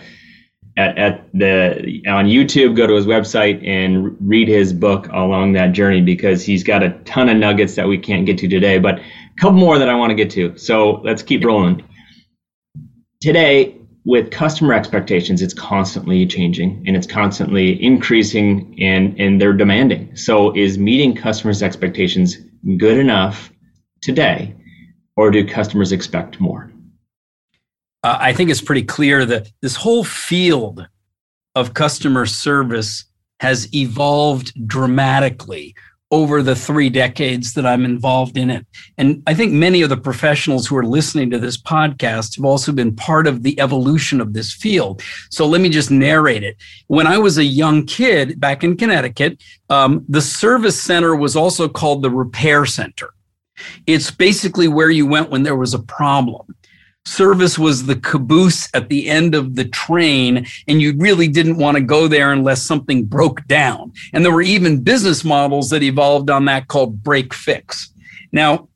at, 0.77 0.97
at 0.97 1.29
the 1.33 2.01
on 2.07 2.25
YouTube, 2.25 2.75
go 2.75 2.87
to 2.87 2.93
his 2.93 3.05
website 3.05 3.65
and 3.67 4.15
read 4.21 4.47
his 4.47 4.71
book 4.71 5.07
along 5.11 5.53
that 5.53 5.73
journey 5.73 6.01
because 6.01 6.43
he's 6.43 6.63
got 6.63 6.81
a 6.81 6.91
ton 7.03 7.29
of 7.29 7.37
nuggets 7.37 7.75
that 7.75 7.87
we 7.87 7.97
can't 7.97 8.25
get 8.25 8.37
to 8.39 8.47
today, 8.47 8.79
but 8.79 8.99
a 8.99 9.03
couple 9.39 9.57
more 9.57 9.77
that 9.77 9.89
I 9.89 9.95
want 9.95 10.11
to 10.11 10.15
get 10.15 10.29
to. 10.31 10.57
So 10.57 11.01
let's 11.03 11.21
keep 11.21 11.43
rolling. 11.43 11.83
Today, 13.21 13.78
with 14.05 14.31
customer 14.31 14.73
expectations, 14.73 15.41
it's 15.41 15.53
constantly 15.53 16.25
changing 16.25 16.83
and 16.87 16.95
it's 16.95 17.07
constantly 17.07 17.81
increasing 17.83 18.75
and, 18.79 19.19
and 19.19 19.41
they're 19.41 19.53
demanding. 19.53 20.15
So 20.15 20.55
is 20.55 20.77
meeting 20.77 21.15
customers' 21.15 21.61
expectations 21.61 22.37
good 22.77 22.97
enough 22.97 23.51
today 24.01 24.55
or 25.15 25.31
do 25.31 25.45
customers 25.45 25.91
expect 25.91 26.39
more? 26.39 26.71
Uh, 28.03 28.17
I 28.19 28.33
think 28.33 28.49
it's 28.49 28.61
pretty 28.61 28.83
clear 28.83 29.25
that 29.25 29.51
this 29.61 29.75
whole 29.75 30.05
field 30.05 30.87
of 31.55 31.73
customer 31.73 32.25
service 32.25 33.05
has 33.41 33.73
evolved 33.73 34.53
dramatically 34.67 35.75
over 36.11 36.41
the 36.41 36.55
three 36.55 36.89
decades 36.89 37.53
that 37.53 37.65
I'm 37.65 37.85
involved 37.85 38.37
in 38.37 38.49
it. 38.49 38.65
And 38.97 39.21
I 39.27 39.33
think 39.35 39.53
many 39.53 39.81
of 39.81 39.89
the 39.89 39.97
professionals 39.97 40.65
who 40.65 40.75
are 40.75 40.85
listening 40.85 41.29
to 41.29 41.39
this 41.39 41.61
podcast 41.61 42.35
have 42.37 42.45
also 42.45 42.71
been 42.71 42.95
part 42.95 43.27
of 43.27 43.43
the 43.43 43.59
evolution 43.59 44.19
of 44.19 44.33
this 44.33 44.51
field. 44.51 45.03
So 45.29 45.45
let 45.45 45.61
me 45.61 45.69
just 45.69 45.91
narrate 45.91 46.43
it. 46.43 46.57
When 46.87 47.05
I 47.05 47.19
was 47.19 47.37
a 47.37 47.43
young 47.43 47.85
kid 47.85 48.39
back 48.39 48.63
in 48.63 48.75
Connecticut, 48.75 49.41
um, 49.69 50.03
the 50.09 50.21
service 50.21 50.81
center 50.81 51.15
was 51.15 51.35
also 51.35 51.69
called 51.69 52.01
the 52.01 52.09
repair 52.09 52.65
center. 52.65 53.11
It's 53.85 54.09
basically 54.09 54.67
where 54.67 54.89
you 54.89 55.05
went 55.05 55.29
when 55.29 55.43
there 55.43 55.55
was 55.55 55.73
a 55.73 55.79
problem 55.79 56.55
service 57.05 57.57
was 57.57 57.85
the 57.85 57.95
caboose 57.95 58.69
at 58.73 58.89
the 58.89 59.09
end 59.09 59.35
of 59.35 59.55
the 59.55 59.65
train 59.65 60.45
and 60.67 60.81
you 60.81 60.95
really 60.97 61.27
didn't 61.27 61.57
want 61.57 61.75
to 61.75 61.83
go 61.83 62.07
there 62.07 62.31
unless 62.31 62.61
something 62.61 63.05
broke 63.05 63.45
down. 63.47 63.91
And 64.13 64.23
there 64.23 64.31
were 64.31 64.41
even 64.41 64.83
business 64.83 65.23
models 65.23 65.69
that 65.69 65.83
evolved 65.83 66.29
on 66.29 66.45
that 66.45 66.67
called 66.67 67.03
break 67.03 67.33
fix. 67.33 67.91
Now 68.31 68.69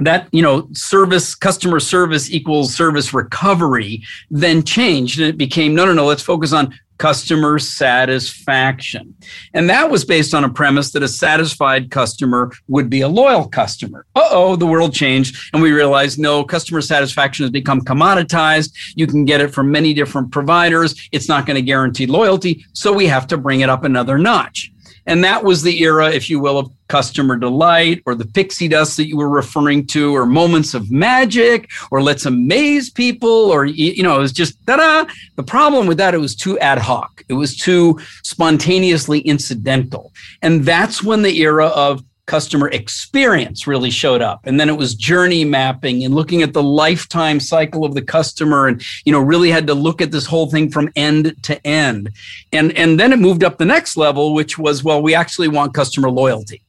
that 0.00 0.28
you 0.32 0.42
know 0.42 0.68
service 0.72 1.34
customer 1.34 1.80
service 1.80 2.30
equals 2.30 2.74
service 2.74 3.12
recovery 3.12 4.02
then 4.30 4.62
changed 4.62 5.20
and 5.20 5.28
it 5.28 5.36
became 5.36 5.74
no 5.74 5.84
no 5.84 5.92
no 5.92 6.06
let's 6.06 6.22
focus 6.22 6.52
on 6.52 6.74
customer 7.00 7.58
satisfaction. 7.58 9.14
And 9.54 9.70
that 9.70 9.90
was 9.90 10.04
based 10.04 10.34
on 10.34 10.44
a 10.44 10.50
premise 10.50 10.92
that 10.92 11.02
a 11.02 11.08
satisfied 11.08 11.90
customer 11.90 12.52
would 12.68 12.90
be 12.90 13.00
a 13.00 13.08
loyal 13.08 13.48
customer. 13.48 14.04
Uh 14.14 14.28
oh, 14.30 14.54
the 14.54 14.66
world 14.66 14.92
changed. 14.92 15.34
And 15.54 15.62
we 15.62 15.72
realized 15.72 16.18
no, 16.18 16.44
customer 16.44 16.82
satisfaction 16.82 17.44
has 17.44 17.50
become 17.50 17.80
commoditized. 17.80 18.72
You 18.96 19.06
can 19.06 19.24
get 19.24 19.40
it 19.40 19.48
from 19.48 19.70
many 19.70 19.94
different 19.94 20.30
providers. 20.30 21.08
It's 21.10 21.26
not 21.26 21.46
going 21.46 21.54
to 21.54 21.62
guarantee 21.62 22.04
loyalty. 22.04 22.66
So 22.74 22.92
we 22.92 23.06
have 23.06 23.26
to 23.28 23.38
bring 23.38 23.60
it 23.60 23.70
up 23.70 23.84
another 23.84 24.18
notch. 24.18 24.70
And 25.06 25.24
that 25.24 25.44
was 25.44 25.62
the 25.62 25.82
era, 25.82 26.10
if 26.10 26.28
you 26.28 26.40
will, 26.40 26.58
of 26.58 26.70
customer 26.88 27.36
delight 27.36 28.02
or 28.04 28.14
the 28.14 28.26
pixie 28.26 28.68
dust 28.68 28.96
that 28.96 29.06
you 29.06 29.16
were 29.16 29.28
referring 29.28 29.86
to, 29.86 30.14
or 30.14 30.26
moments 30.26 30.74
of 30.74 30.90
magic, 30.90 31.70
or 31.90 32.02
let's 32.02 32.26
amaze 32.26 32.90
people, 32.90 33.28
or, 33.28 33.64
you 33.64 34.02
know, 34.02 34.16
it 34.16 34.20
was 34.20 34.32
just 34.32 34.64
da 34.66 34.76
da. 34.76 35.10
The 35.36 35.42
problem 35.42 35.86
with 35.86 35.98
that, 35.98 36.14
it 36.14 36.18
was 36.18 36.34
too 36.34 36.58
ad 36.58 36.78
hoc, 36.78 37.22
it 37.28 37.34
was 37.34 37.56
too 37.56 37.98
spontaneously 38.22 39.20
incidental. 39.20 40.12
And 40.42 40.64
that's 40.64 41.02
when 41.02 41.22
the 41.22 41.38
era 41.40 41.66
of 41.66 42.04
customer 42.30 42.68
experience 42.68 43.66
really 43.66 43.90
showed 43.90 44.22
up. 44.22 44.40
And 44.44 44.60
then 44.60 44.68
it 44.68 44.76
was 44.76 44.94
journey 44.94 45.44
mapping 45.44 46.04
and 46.04 46.14
looking 46.14 46.42
at 46.42 46.52
the 46.52 46.62
lifetime 46.62 47.40
cycle 47.40 47.84
of 47.84 47.94
the 47.94 48.02
customer 48.02 48.68
and 48.68 48.80
you 49.04 49.10
know 49.12 49.18
really 49.18 49.50
had 49.50 49.66
to 49.66 49.74
look 49.74 50.00
at 50.00 50.12
this 50.12 50.26
whole 50.26 50.48
thing 50.48 50.70
from 50.70 50.88
end 50.94 51.34
to 51.42 51.66
end. 51.66 52.10
And 52.52 52.70
and 52.78 53.00
then 53.00 53.12
it 53.12 53.18
moved 53.18 53.42
up 53.42 53.58
the 53.58 53.64
next 53.64 53.96
level 53.96 54.32
which 54.32 54.58
was 54.58 54.84
well 54.84 55.02
we 55.02 55.12
actually 55.12 55.48
want 55.48 55.74
customer 55.74 56.08
loyalty 56.08 56.62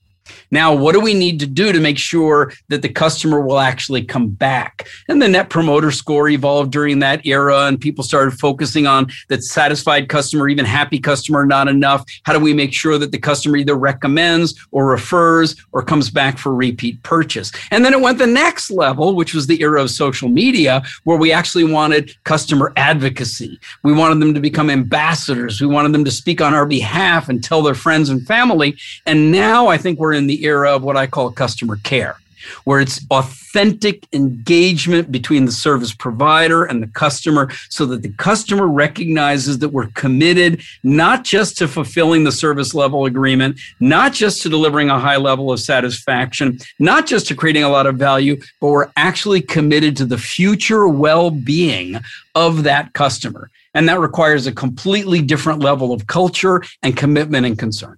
now, 0.52 0.74
what 0.74 0.94
do 0.94 1.00
we 1.00 1.14
need 1.14 1.40
to 1.40 1.48
do 1.48 1.72
to 1.72 1.80
make 1.80 1.98
sure 1.98 2.52
that 2.68 2.82
the 2.82 2.90
customer 2.90 3.42
will 3.42 3.60
actually 3.60 4.04
come 4.04 4.30
back? 4.30 4.88
And 5.08 5.22
the 5.22 5.28
net 5.28 5.50
promoter 5.50 5.92
score 5.92 6.28
evolved 6.30 6.72
during 6.72 7.00
that 7.00 7.26
era, 7.26 7.68
and 7.68 7.80
people 7.80 8.04
started 8.04 8.38
focusing 8.38 8.86
on 8.86 9.08
that 9.30 9.44
satisfied 9.44 10.10
customer, 10.10 10.50
even 10.50 10.66
happy 10.66 11.00
customer, 11.00 11.46
not 11.46 11.68
enough. 11.68 12.04
How 12.24 12.34
do 12.34 12.40
we 12.40 12.54
make 12.54 12.74
sure 12.74 12.98
that 12.98 13.12
the 13.12 13.18
customer 13.18 13.58
either 13.58 13.76
recommends 13.76 14.60
or 14.72 14.86
refers 14.86 15.56
or 15.72 15.84
comes 15.84 16.10
back 16.10 16.38
for 16.38 16.54
repeat 16.54 17.02
purchase? 17.04 17.52
And 17.72 17.86
then 17.86 17.94
it 17.94 18.02
went 18.02 18.18
the 18.18 18.28
next 18.28 18.72
level, 18.72 19.16
which 19.16 19.34
was 19.34 19.48
the 19.48 19.62
era 19.62 19.82
of 19.82 19.90
social 19.90 20.30
media, 20.30 20.84
where 21.06 21.18
we 21.18 21.32
actually 21.32 21.64
wanted 21.64 22.14
customer 22.26 22.74
advocacy. 22.76 23.60
We 23.84 23.94
wanted 23.94 24.20
them 24.20 24.34
to 24.34 24.40
become 24.42 24.70
ambassadors. 24.70 25.62
We 25.62 25.68
wanted 25.68 25.94
them 25.94 26.06
to 26.06 26.12
speak 26.12 26.42
on 26.42 26.54
our 26.54 26.66
behalf 26.66 27.30
and 27.30 27.44
tell 27.44 27.62
their 27.62 27.74
friends 27.74 28.10
and 28.10 28.26
family. 28.28 28.78
And 29.06 29.32
now 29.32 29.68
I 29.68 29.78
think 29.78 29.98
we're 29.98 30.11
in 30.14 30.28
the 30.28 30.44
era 30.46 30.76
of 30.76 30.84
what 30.84 30.98
I 30.98 31.08
call 31.08 31.32
customer 31.32 31.78
care. 31.84 32.18
where 32.64 32.80
it's 32.80 33.06
authentic 33.12 34.06
engagement 34.14 35.12
between 35.12 35.46
the 35.46 35.52
service 35.52 35.94
provider 35.94 36.64
and 36.64 36.82
the 36.82 36.88
customer 36.88 37.52
so 37.70 37.86
that 37.86 38.02
the 38.02 38.12
customer 38.14 38.68
recognizes 38.68 39.60
that 39.60 39.70
we're 39.70 39.88
committed 39.88 40.62
not 40.84 41.24
just 41.24 41.58
to 41.58 41.68
fulfilling 41.68 42.24
the 42.24 42.32
service 42.32 42.74
level 42.74 43.06
agreement, 43.06 43.60
not 43.80 44.14
just 44.14 44.42
to 44.42 44.50
delivering 44.50 44.90
a 44.90 45.00
high 45.00 45.18
level 45.18 45.52
of 45.52 45.60
satisfaction, 45.60 46.60
not 46.80 47.06
just 47.06 47.28
to 47.28 47.36
creating 47.36 47.64
a 47.64 47.70
lot 47.70 47.88
of 47.88 47.96
value, 47.96 48.36
but 48.60 48.68
we're 48.68 48.92
actually 48.98 49.42
committed 49.42 49.96
to 49.98 50.06
the 50.06 50.18
future 50.18 50.88
well 50.88 51.32
being 51.32 52.00
of 52.36 52.64
that 52.64 52.94
customer. 52.94 53.50
And 53.74 53.88
that 53.88 54.00
requires 54.00 54.48
a 54.48 54.52
completely 54.52 55.22
different 55.22 55.60
level 55.60 55.94
of 55.94 56.08
culture 56.08 56.62
and 56.84 56.98
commitment 56.98 57.46
and 57.46 57.58
concern. 57.58 57.98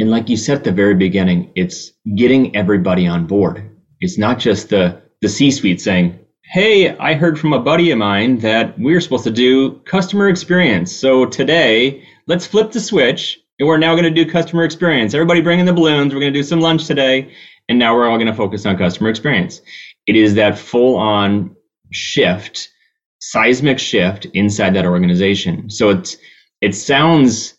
And 0.00 0.10
like 0.10 0.30
you 0.30 0.36
said 0.38 0.58
at 0.58 0.64
the 0.64 0.72
very 0.72 0.94
beginning, 0.94 1.52
it's 1.54 1.92
getting 2.16 2.56
everybody 2.56 3.06
on 3.06 3.26
board. 3.26 3.70
It's 4.00 4.16
not 4.16 4.38
just 4.38 4.70
the 4.70 5.02
the 5.20 5.28
C-suite 5.28 5.80
saying, 5.82 6.18
"Hey, 6.42 6.96
I 6.96 7.12
heard 7.12 7.38
from 7.38 7.52
a 7.52 7.60
buddy 7.60 7.90
of 7.90 7.98
mine 7.98 8.38
that 8.38 8.78
we're 8.78 9.02
supposed 9.02 9.24
to 9.24 9.30
do 9.30 9.72
customer 9.80 10.30
experience. 10.30 10.90
So 10.96 11.26
today, 11.26 12.02
let's 12.26 12.46
flip 12.46 12.72
the 12.72 12.80
switch 12.80 13.38
and 13.58 13.68
we're 13.68 13.76
now 13.76 13.94
going 13.94 14.12
to 14.12 14.24
do 14.24 14.30
customer 14.30 14.64
experience. 14.64 15.12
Everybody 15.12 15.42
bring 15.42 15.60
in 15.60 15.66
the 15.66 15.74
balloons. 15.74 16.14
We're 16.14 16.20
going 16.20 16.32
to 16.32 16.38
do 16.38 16.42
some 16.44 16.62
lunch 16.62 16.86
today, 16.86 17.30
and 17.68 17.78
now 17.78 17.94
we're 17.94 18.08
all 18.08 18.16
going 18.16 18.26
to 18.26 18.34
focus 18.34 18.64
on 18.64 18.78
customer 18.78 19.10
experience." 19.10 19.60
It 20.06 20.16
is 20.16 20.34
that 20.36 20.58
full-on 20.58 21.54
shift, 21.92 22.70
seismic 23.18 23.78
shift 23.78 24.24
inside 24.32 24.74
that 24.76 24.86
organization. 24.86 25.68
So 25.68 25.90
it's 25.90 26.16
it 26.62 26.74
sounds 26.74 27.58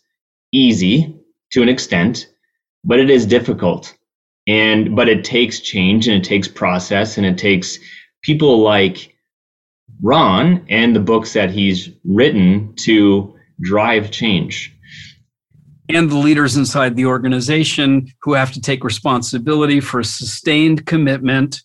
easy 0.50 1.16
to 1.52 1.62
an 1.62 1.68
extent 1.68 2.26
but 2.84 2.98
it 2.98 3.10
is 3.10 3.26
difficult. 3.26 3.96
And 4.46 4.96
but 4.96 5.08
it 5.08 5.24
takes 5.24 5.60
change 5.60 6.08
and 6.08 6.16
it 6.16 6.24
takes 6.24 6.48
process 6.48 7.16
and 7.16 7.26
it 7.26 7.38
takes 7.38 7.78
people 8.22 8.58
like 8.60 9.14
ron 10.02 10.64
and 10.68 10.94
the 10.94 11.00
books 11.00 11.32
that 11.34 11.50
he's 11.50 11.90
written 12.04 12.74
to 12.76 13.36
drive 13.60 14.10
change. 14.10 14.76
And 15.88 16.10
the 16.10 16.16
leaders 16.16 16.56
inside 16.56 16.96
the 16.96 17.06
organization 17.06 18.08
who 18.22 18.32
have 18.32 18.52
to 18.52 18.60
take 18.60 18.82
responsibility 18.82 19.80
for 19.80 20.00
a 20.00 20.04
sustained 20.04 20.86
commitment 20.86 21.62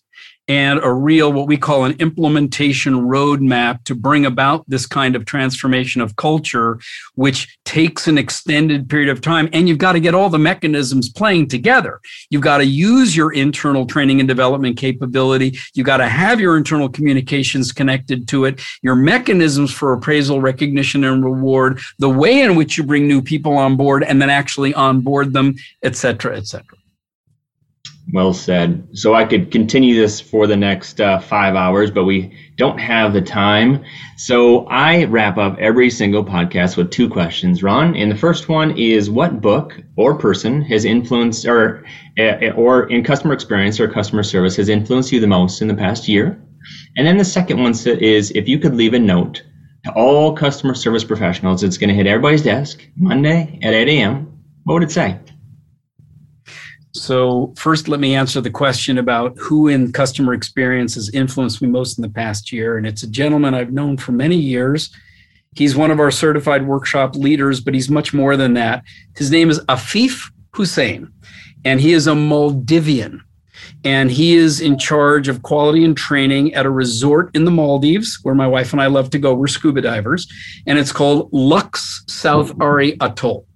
and 0.48 0.80
a 0.82 0.92
real, 0.92 1.32
what 1.32 1.46
we 1.46 1.58
call 1.58 1.84
an 1.84 1.94
implementation 1.98 2.94
roadmap 2.94 3.84
to 3.84 3.94
bring 3.94 4.24
about 4.24 4.64
this 4.68 4.86
kind 4.86 5.14
of 5.14 5.26
transformation 5.26 6.00
of 6.00 6.16
culture, 6.16 6.80
which 7.14 7.58
takes 7.64 8.08
an 8.08 8.16
extended 8.16 8.88
period 8.88 9.10
of 9.10 9.20
time. 9.20 9.48
And 9.52 9.68
you've 9.68 9.78
got 9.78 9.92
to 9.92 10.00
get 10.00 10.14
all 10.14 10.30
the 10.30 10.38
mechanisms 10.38 11.10
playing 11.10 11.48
together. 11.48 12.00
You've 12.30 12.42
got 12.42 12.58
to 12.58 12.64
use 12.64 13.14
your 13.14 13.32
internal 13.32 13.86
training 13.86 14.20
and 14.20 14.28
development 14.28 14.78
capability. 14.78 15.58
You've 15.74 15.86
got 15.86 15.98
to 15.98 16.08
have 16.08 16.40
your 16.40 16.56
internal 16.56 16.88
communications 16.88 17.70
connected 17.70 18.26
to 18.28 18.46
it, 18.46 18.60
your 18.82 18.94
mechanisms 18.94 19.72
for 19.72 19.92
appraisal, 19.92 20.40
recognition, 20.40 21.04
and 21.04 21.22
reward, 21.24 21.78
the 21.98 22.08
way 22.08 22.40
in 22.40 22.56
which 22.56 22.78
you 22.78 22.84
bring 22.84 23.06
new 23.06 23.20
people 23.20 23.56
on 23.58 23.76
board 23.76 24.02
and 24.02 24.22
then 24.22 24.30
actually 24.30 24.72
onboard 24.72 25.32
them, 25.34 25.54
et 25.82 25.94
cetera, 25.94 26.36
et 26.36 26.46
cetera. 26.46 26.78
Well 28.10 28.32
said. 28.32 28.88
So 28.94 29.14
I 29.14 29.26
could 29.26 29.50
continue 29.50 29.94
this 29.94 30.18
for 30.18 30.46
the 30.46 30.56
next 30.56 30.98
uh, 30.98 31.18
five 31.18 31.54
hours, 31.54 31.90
but 31.90 32.04
we 32.04 32.34
don't 32.56 32.78
have 32.78 33.12
the 33.12 33.20
time. 33.20 33.84
So 34.16 34.66
I 34.66 35.04
wrap 35.04 35.36
up 35.36 35.58
every 35.58 35.90
single 35.90 36.24
podcast 36.24 36.78
with 36.78 36.90
two 36.90 37.10
questions, 37.10 37.62
Ron. 37.62 37.94
And 37.96 38.10
the 38.10 38.16
first 38.16 38.48
one 38.48 38.76
is 38.78 39.10
what 39.10 39.42
book 39.42 39.78
or 39.96 40.16
person 40.16 40.62
has 40.62 40.86
influenced 40.86 41.44
or, 41.46 41.84
uh, 42.18 42.50
or 42.56 42.88
in 42.88 43.04
customer 43.04 43.34
experience 43.34 43.78
or 43.78 43.88
customer 43.88 44.22
service 44.22 44.56
has 44.56 44.70
influenced 44.70 45.12
you 45.12 45.20
the 45.20 45.26
most 45.26 45.60
in 45.60 45.68
the 45.68 45.74
past 45.74 46.08
year? 46.08 46.42
And 46.96 47.06
then 47.06 47.18
the 47.18 47.24
second 47.26 47.62
one 47.62 47.74
is 47.86 48.30
if 48.30 48.48
you 48.48 48.58
could 48.58 48.74
leave 48.74 48.94
a 48.94 48.98
note 48.98 49.42
to 49.84 49.92
all 49.92 50.34
customer 50.34 50.74
service 50.74 51.04
professionals, 51.04 51.62
it's 51.62 51.76
going 51.76 51.88
to 51.88 51.94
hit 51.94 52.06
everybody's 52.06 52.42
desk 52.42 52.80
Monday 52.96 53.58
at 53.62 53.74
8 53.74 53.88
a.m. 53.88 54.38
What 54.64 54.74
would 54.74 54.82
it 54.82 54.90
say? 54.90 55.18
So, 56.94 57.52
first, 57.56 57.88
let 57.88 58.00
me 58.00 58.14
answer 58.14 58.40
the 58.40 58.50
question 58.50 58.98
about 58.98 59.36
who 59.38 59.68
in 59.68 59.92
customer 59.92 60.32
experience 60.32 60.94
has 60.94 61.10
influenced 61.10 61.60
me 61.60 61.68
most 61.68 61.98
in 61.98 62.02
the 62.02 62.08
past 62.08 62.50
year. 62.50 62.78
And 62.78 62.86
it's 62.86 63.02
a 63.02 63.10
gentleman 63.10 63.54
I've 63.54 63.72
known 63.72 63.98
for 63.98 64.12
many 64.12 64.36
years. 64.36 64.90
He's 65.54 65.76
one 65.76 65.90
of 65.90 66.00
our 66.00 66.10
certified 66.10 66.66
workshop 66.66 67.14
leaders, 67.14 67.60
but 67.60 67.74
he's 67.74 67.90
much 67.90 68.14
more 68.14 68.36
than 68.36 68.54
that. 68.54 68.84
His 69.16 69.30
name 69.30 69.50
is 69.50 69.60
Afif 69.66 70.30
Hussein, 70.52 71.12
and 71.64 71.80
he 71.80 71.92
is 71.92 72.06
a 72.06 72.12
Maldivian. 72.12 73.20
And 73.84 74.10
he 74.10 74.34
is 74.34 74.60
in 74.60 74.78
charge 74.78 75.28
of 75.28 75.42
quality 75.42 75.84
and 75.84 75.96
training 75.96 76.54
at 76.54 76.64
a 76.64 76.70
resort 76.70 77.34
in 77.34 77.44
the 77.44 77.50
Maldives, 77.50 78.18
where 78.22 78.34
my 78.34 78.46
wife 78.46 78.72
and 78.72 78.80
I 78.80 78.86
love 78.86 79.10
to 79.10 79.18
go. 79.18 79.34
We're 79.34 79.46
scuba 79.46 79.80
divers, 79.80 80.26
and 80.66 80.78
it's 80.78 80.92
called 80.92 81.28
Lux 81.32 82.04
South 82.06 82.58
Ari 82.60 82.96
Atoll 83.00 83.47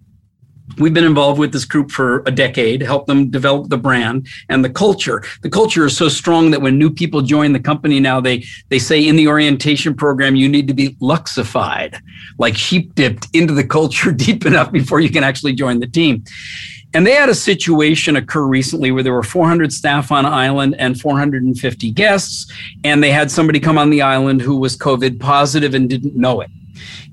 we've 0.78 0.94
been 0.94 1.04
involved 1.04 1.38
with 1.38 1.52
this 1.52 1.64
group 1.64 1.90
for 1.90 2.22
a 2.26 2.30
decade 2.30 2.82
help 2.82 3.06
them 3.06 3.30
develop 3.30 3.68
the 3.68 3.76
brand 3.76 4.26
and 4.48 4.64
the 4.64 4.70
culture. 4.70 5.22
The 5.42 5.50
culture 5.50 5.86
is 5.86 5.96
so 5.96 6.08
strong 6.08 6.50
that 6.50 6.62
when 6.62 6.78
new 6.78 6.90
people 6.90 7.22
join 7.22 7.52
the 7.52 7.60
company 7.60 8.00
now 8.00 8.20
they 8.20 8.44
they 8.68 8.78
say 8.78 9.06
in 9.06 9.16
the 9.16 9.28
orientation 9.28 9.94
program 9.94 10.36
you 10.36 10.48
need 10.48 10.68
to 10.68 10.74
be 10.74 10.90
luxified 10.94 12.00
like 12.38 12.56
sheep 12.56 12.94
dipped 12.94 13.28
into 13.32 13.54
the 13.54 13.64
culture 13.64 14.12
deep 14.26 14.46
enough 14.46 14.72
before 14.72 15.00
you 15.00 15.10
can 15.10 15.24
actually 15.24 15.52
join 15.52 15.80
the 15.80 15.86
team. 15.86 16.24
And 16.94 17.06
they 17.06 17.12
had 17.12 17.30
a 17.30 17.34
situation 17.34 18.16
occur 18.16 18.44
recently 18.44 18.92
where 18.92 19.02
there 19.02 19.14
were 19.14 19.22
400 19.22 19.72
staff 19.72 20.12
on 20.12 20.26
island 20.26 20.76
and 20.78 21.00
450 21.00 21.90
guests 21.92 22.52
and 22.84 23.02
they 23.02 23.10
had 23.10 23.30
somebody 23.30 23.60
come 23.60 23.78
on 23.78 23.88
the 23.88 24.02
island 24.02 24.42
who 24.42 24.56
was 24.56 24.76
covid 24.76 25.18
positive 25.18 25.74
and 25.74 25.88
didn't 25.88 26.16
know 26.16 26.40
it. 26.40 26.50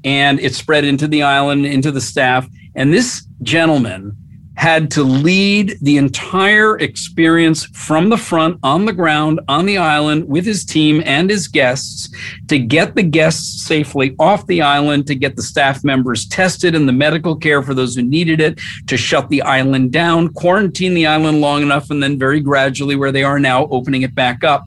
And 0.03 0.39
it 0.39 0.53
spread 0.53 0.83
into 0.83 1.07
the 1.07 1.23
island 1.23 1.65
into 1.65 1.91
the 1.91 2.01
staff 2.01 2.47
and 2.79 2.93
this 2.93 3.27
gentleman 3.43 4.15
had 4.55 4.91
to 4.91 5.03
lead 5.03 5.77
the 5.81 5.97
entire 5.97 6.77
experience 6.79 7.65
from 7.67 8.09
the 8.09 8.17
front 8.17 8.57
on 8.63 8.85
the 8.85 8.91
ground 8.91 9.39
on 9.47 9.65
the 9.65 9.77
island 9.77 10.27
with 10.27 10.45
his 10.45 10.65
team 10.65 11.01
and 11.05 11.29
his 11.29 11.47
guests 11.47 12.09
to 12.47 12.57
get 12.57 12.95
the 12.95 13.03
guests 13.03 13.63
safely 13.63 14.15
off 14.17 14.45
the 14.47 14.61
island, 14.61 15.07
to 15.07 15.15
get 15.15 15.35
the 15.35 15.41
staff 15.41 15.83
members 15.83 16.25
tested 16.25 16.73
and 16.73 16.87
the 16.87 16.93
medical 16.93 17.35
care 17.35 17.61
for 17.61 17.73
those 17.73 17.95
who 17.95 18.01
needed 18.01 18.41
it, 18.41 18.59
to 18.87 18.97
shut 18.97 19.29
the 19.29 19.41
island 19.41 19.91
down, 19.91 20.27
quarantine 20.29 20.93
the 20.93 21.07
island 21.07 21.39
long 21.39 21.61
enough, 21.61 21.89
and 21.89 22.01
then 22.01 22.17
very 22.17 22.39
gradually, 22.39 22.95
where 22.95 23.11
they 23.11 23.23
are 23.23 23.39
now, 23.39 23.65
opening 23.67 24.01
it 24.01 24.15
back 24.15 24.43
up. 24.43 24.65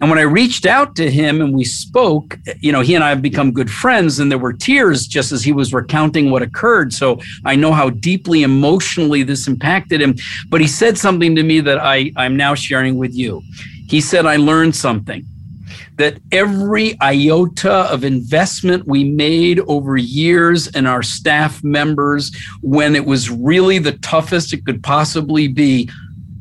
And 0.00 0.08
when 0.08 0.18
I 0.18 0.22
reached 0.22 0.64
out 0.64 0.94
to 0.96 1.10
him 1.10 1.40
and 1.40 1.52
we 1.52 1.64
spoke, 1.64 2.38
you 2.60 2.70
know, 2.70 2.80
he 2.80 2.94
and 2.94 3.02
I 3.02 3.08
have 3.08 3.20
become 3.20 3.52
good 3.52 3.70
friends, 3.70 4.20
and 4.20 4.30
there 4.30 4.38
were 4.38 4.52
tears 4.52 5.06
just 5.06 5.32
as 5.32 5.42
he 5.42 5.52
was 5.52 5.72
recounting 5.72 6.30
what 6.30 6.42
occurred. 6.42 6.92
So 6.92 7.18
I 7.44 7.56
know 7.56 7.72
how 7.72 7.90
deeply 7.90 8.42
emotionally 8.42 9.24
this 9.24 9.48
impacted 9.48 10.00
him. 10.00 10.14
But 10.48 10.60
he 10.60 10.68
said 10.68 10.96
something 10.96 11.34
to 11.34 11.42
me 11.42 11.60
that 11.60 11.78
I, 11.78 12.12
I'm 12.16 12.36
now 12.36 12.54
sharing 12.54 12.96
with 12.96 13.14
you. 13.14 13.42
He 13.88 14.00
said, 14.00 14.24
I 14.24 14.36
learned 14.36 14.76
something 14.76 15.26
that 15.96 16.16
every 16.30 16.96
iota 17.00 17.72
of 17.92 18.04
investment 18.04 18.86
we 18.86 19.02
made 19.02 19.58
over 19.66 19.96
years 19.96 20.68
in 20.68 20.86
our 20.86 21.02
staff 21.02 21.64
members, 21.64 22.30
when 22.62 22.94
it 22.94 23.04
was 23.04 23.30
really 23.30 23.78
the 23.78 23.98
toughest 23.98 24.52
it 24.52 24.64
could 24.64 24.80
possibly 24.80 25.48
be, 25.48 25.90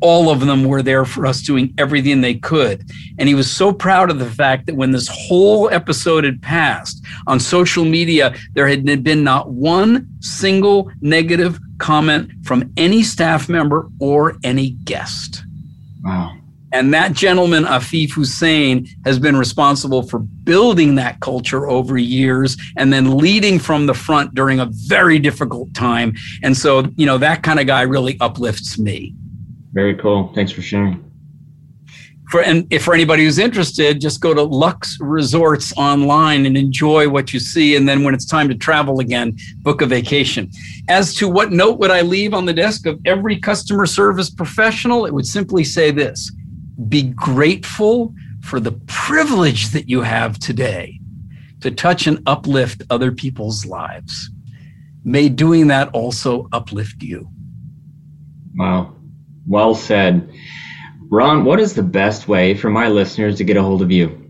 all 0.02 0.30
of 0.30 0.42
them 0.42 0.64
were 0.64 0.82
there 0.82 1.06
for 1.06 1.26
us 1.26 1.42
doing 1.42 1.74
everything 1.78 2.22
they 2.22 2.36
could. 2.36 2.90
And 3.20 3.28
he 3.28 3.36
was 3.36 3.50
so 3.50 3.74
proud 3.74 4.10
of 4.10 4.20
the 4.20 4.30
fact 4.30 4.66
that 4.68 4.76
when 4.76 4.92
this 4.92 5.08
whole 5.12 5.70
episode 5.70 6.24
had 6.24 6.42
passed 6.42 7.04
on 7.26 7.40
social 7.40 7.86
media, 7.86 8.36
there 8.54 8.68
had 8.68 8.86
been 9.04 9.24
not 9.24 9.50
one 9.50 10.08
single 10.20 10.92
negative 11.02 11.60
comment 11.78 12.32
from 12.44 12.72
any 12.78 13.04
staff 13.04 13.50
member 13.50 13.90
or 14.00 14.38
any 14.44 14.72
guest. 14.72 15.44
Wow. 16.04 16.34
And 16.74 16.94
that 16.94 17.14
gentleman, 17.14 17.64
Afif 17.64 18.12
Hussein, 18.12 18.88
has 19.06 19.20
been 19.20 19.38
responsible 19.38 20.04
for 20.04 20.20
building 20.20 20.96
that 20.96 21.22
culture 21.22 21.68
over 21.68 21.98
years 21.98 22.58
and 22.76 22.92
then 22.92 23.18
leading 23.18 23.58
from 23.58 23.86
the 23.86 23.94
front 23.94 24.36
during 24.36 24.60
a 24.60 24.68
very 24.70 25.18
difficult 25.18 25.74
time. 25.74 26.14
And 26.44 26.58
so, 26.58 26.84
you 26.98 27.06
know, 27.06 27.18
that 27.20 27.42
kind 27.42 27.60
of 27.60 27.68
guy 27.68 27.84
really 27.84 28.18
uplifts 28.20 28.78
me. 28.78 29.16
Very 29.78 29.94
cool. 29.94 30.32
Thanks 30.34 30.52
for 30.52 30.64
sharing. 30.64 31.04
For 32.32 32.42
and 32.42 32.66
if 32.72 32.84
for 32.84 32.96
anybody 32.96 33.26
who's 33.26 33.38
interested, 33.38 34.02
just 34.02 34.22
go 34.22 34.34
to 34.34 34.42
Lux 34.42 34.98
Resorts 35.00 35.72
online 35.78 36.48
and 36.48 36.58
enjoy 36.58 37.08
what 37.08 37.32
you 37.32 37.40
see. 37.40 37.76
And 37.76 37.88
then 37.88 38.04
when 38.04 38.16
it's 38.16 38.26
time 38.26 38.50
to 38.50 38.56
travel 38.56 39.02
again, 39.02 39.38
book 39.58 39.84
a 39.84 39.86
vacation. 39.86 40.50
As 40.90 41.14
to 41.18 41.30
what 41.30 41.52
note 41.52 41.78
would 41.78 41.92
I 41.92 42.02
leave 42.02 42.34
on 42.34 42.46
the 42.46 42.56
desk 42.56 42.88
of 42.88 43.00
every 43.06 43.40
customer 43.40 43.86
service 43.86 44.32
professional, 44.32 45.06
it 45.06 45.14
would 45.14 45.28
simply 45.28 45.64
say 45.64 45.92
this 45.92 46.32
be 46.90 47.04
grateful 47.04 48.16
for 48.42 48.60
the 48.60 48.72
privilege 48.88 49.70
that 49.74 49.88
you 49.88 50.02
have 50.02 50.40
today 50.40 51.00
to 51.62 51.70
touch 51.70 52.08
and 52.08 52.24
uplift 52.26 52.82
other 52.90 53.12
people's 53.12 53.64
lives. 53.64 54.32
May 55.04 55.30
doing 55.30 55.68
that 55.68 55.90
also 55.90 56.50
uplift 56.52 57.04
you. 57.04 57.30
Wow. 58.56 58.97
Well 59.48 59.76
said. 59.76 60.32
Ron, 61.10 61.46
what 61.46 61.60
is 61.60 61.74
the 61.74 61.84
best 61.84 62.28
way 62.28 62.54
for 62.54 62.70
my 62.70 62.88
listeners 62.90 63.38
to 63.38 63.44
get 63.44 63.58
a 63.58 63.64
hold 63.64 63.82
of 63.82 63.92
you? 63.92 64.24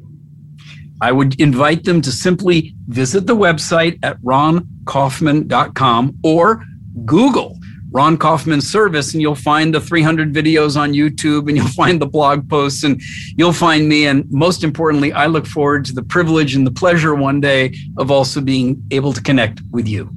I 1.02 1.12
would 1.12 1.40
invite 1.40 1.84
them 1.84 2.02
to 2.02 2.12
simply 2.12 2.76
visit 2.88 3.28
the 3.28 3.36
website 3.36 4.00
at 4.04 4.22
ronkaufman.com 4.22 6.18
or 6.24 6.64
Google 7.06 7.58
Ron 7.92 8.18
Kaufman 8.18 8.62
service, 8.62 9.14
and 9.14 9.22
you'll 9.22 9.36
find 9.36 9.74
the 9.74 9.80
300 9.80 10.34
videos 10.34 10.80
on 10.80 10.94
YouTube 10.94 11.48
and 11.48 11.58
you'll 11.58 11.68
find 11.84 12.02
the 12.02 12.06
blog 12.06 12.50
posts 12.50 12.84
and 12.84 13.02
you'll 13.36 13.54
find 13.54 13.88
me. 13.88 14.06
And 14.06 14.26
most 14.30 14.64
importantly, 14.64 15.14
I 15.14 15.28
look 15.28 15.48
forward 15.48 15.86
to 15.86 15.94
the 15.94 16.04
privilege 16.04 16.56
and 16.56 16.68
the 16.68 16.72
pleasure 16.72 17.16
one 17.16 17.40
day 17.40 17.74
of 17.98 18.12
also 18.12 18.42
being 18.42 18.84
able 18.92 19.14
to 19.14 19.22
connect 19.22 19.62
with 19.72 19.88
you. 19.88 20.10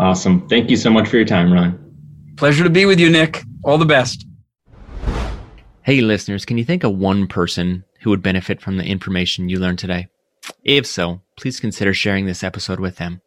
Awesome. 0.00 0.48
Thank 0.48 0.70
you 0.70 0.76
so 0.76 0.90
much 0.90 1.08
for 1.08 1.16
your 1.16 1.26
time, 1.26 1.52
Ron. 1.52 1.85
Pleasure 2.36 2.64
to 2.64 2.70
be 2.70 2.84
with 2.84 3.00
you, 3.00 3.10
Nick. 3.10 3.42
All 3.64 3.78
the 3.78 3.84
best. 3.86 4.26
Hey, 5.82 6.00
listeners, 6.00 6.44
can 6.44 6.58
you 6.58 6.64
think 6.64 6.84
of 6.84 6.96
one 6.96 7.26
person 7.26 7.84
who 8.00 8.10
would 8.10 8.22
benefit 8.22 8.60
from 8.60 8.76
the 8.76 8.84
information 8.84 9.48
you 9.48 9.58
learned 9.58 9.78
today? 9.78 10.08
If 10.64 10.86
so, 10.86 11.22
please 11.36 11.60
consider 11.60 11.94
sharing 11.94 12.26
this 12.26 12.44
episode 12.44 12.80
with 12.80 12.96
them. 12.96 13.20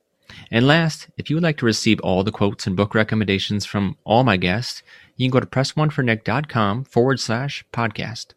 And 0.52 0.68
last, 0.68 1.08
if 1.18 1.30
you 1.30 1.36
would 1.36 1.44
like 1.44 1.58
to 1.58 1.66
receive 1.66 2.00
all 2.02 2.24
the 2.24 2.32
quotes 2.32 2.68
and 2.68 2.76
book 2.76 2.94
recommendations 2.94 3.66
from 3.66 3.98
all 4.04 4.24
my 4.24 4.38
guests, 4.38 4.84
you 5.16 5.28
can 5.28 5.32
go 5.32 5.40
to 5.40 5.46
pressonefornick.com 5.46 6.84
forward 6.84 7.20
slash 7.20 7.66
podcast. 7.74 8.34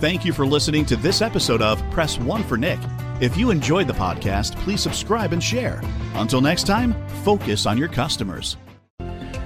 Thank 0.00 0.24
you 0.24 0.32
for 0.32 0.44
listening 0.44 0.84
to 0.86 0.96
this 0.96 1.22
episode 1.22 1.62
of 1.62 1.78
Press 1.90 2.18
One 2.18 2.42
for 2.42 2.56
Nick. 2.56 2.80
If 3.20 3.36
you 3.36 3.50
enjoyed 3.50 3.86
the 3.86 3.94
podcast, 3.94 4.56
please 4.56 4.82
subscribe 4.82 5.32
and 5.32 5.42
share. 5.42 5.80
Until 6.14 6.40
next 6.40 6.66
time, 6.66 6.94
focus 7.22 7.64
on 7.64 7.78
your 7.78 7.88
customers. 7.88 8.56